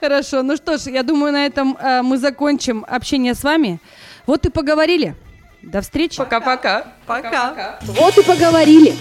Хорошо, 0.00 0.42
ну 0.42 0.56
что 0.56 0.76
ж, 0.78 0.86
я 0.86 1.02
думаю, 1.02 1.32
на 1.32 1.46
этом 1.46 1.76
э, 1.76 2.02
мы 2.02 2.18
закончим 2.18 2.84
общение 2.88 3.34
с 3.34 3.44
вами. 3.44 3.80
Вот 4.26 4.46
и 4.46 4.50
поговорили. 4.50 5.14
До 5.62 5.80
встречи. 5.80 6.18
Пока-пока. 6.18 6.84
Пока. 7.06 7.78
Вот 7.82 8.16
и 8.16 8.22
поговорили. 8.22 8.94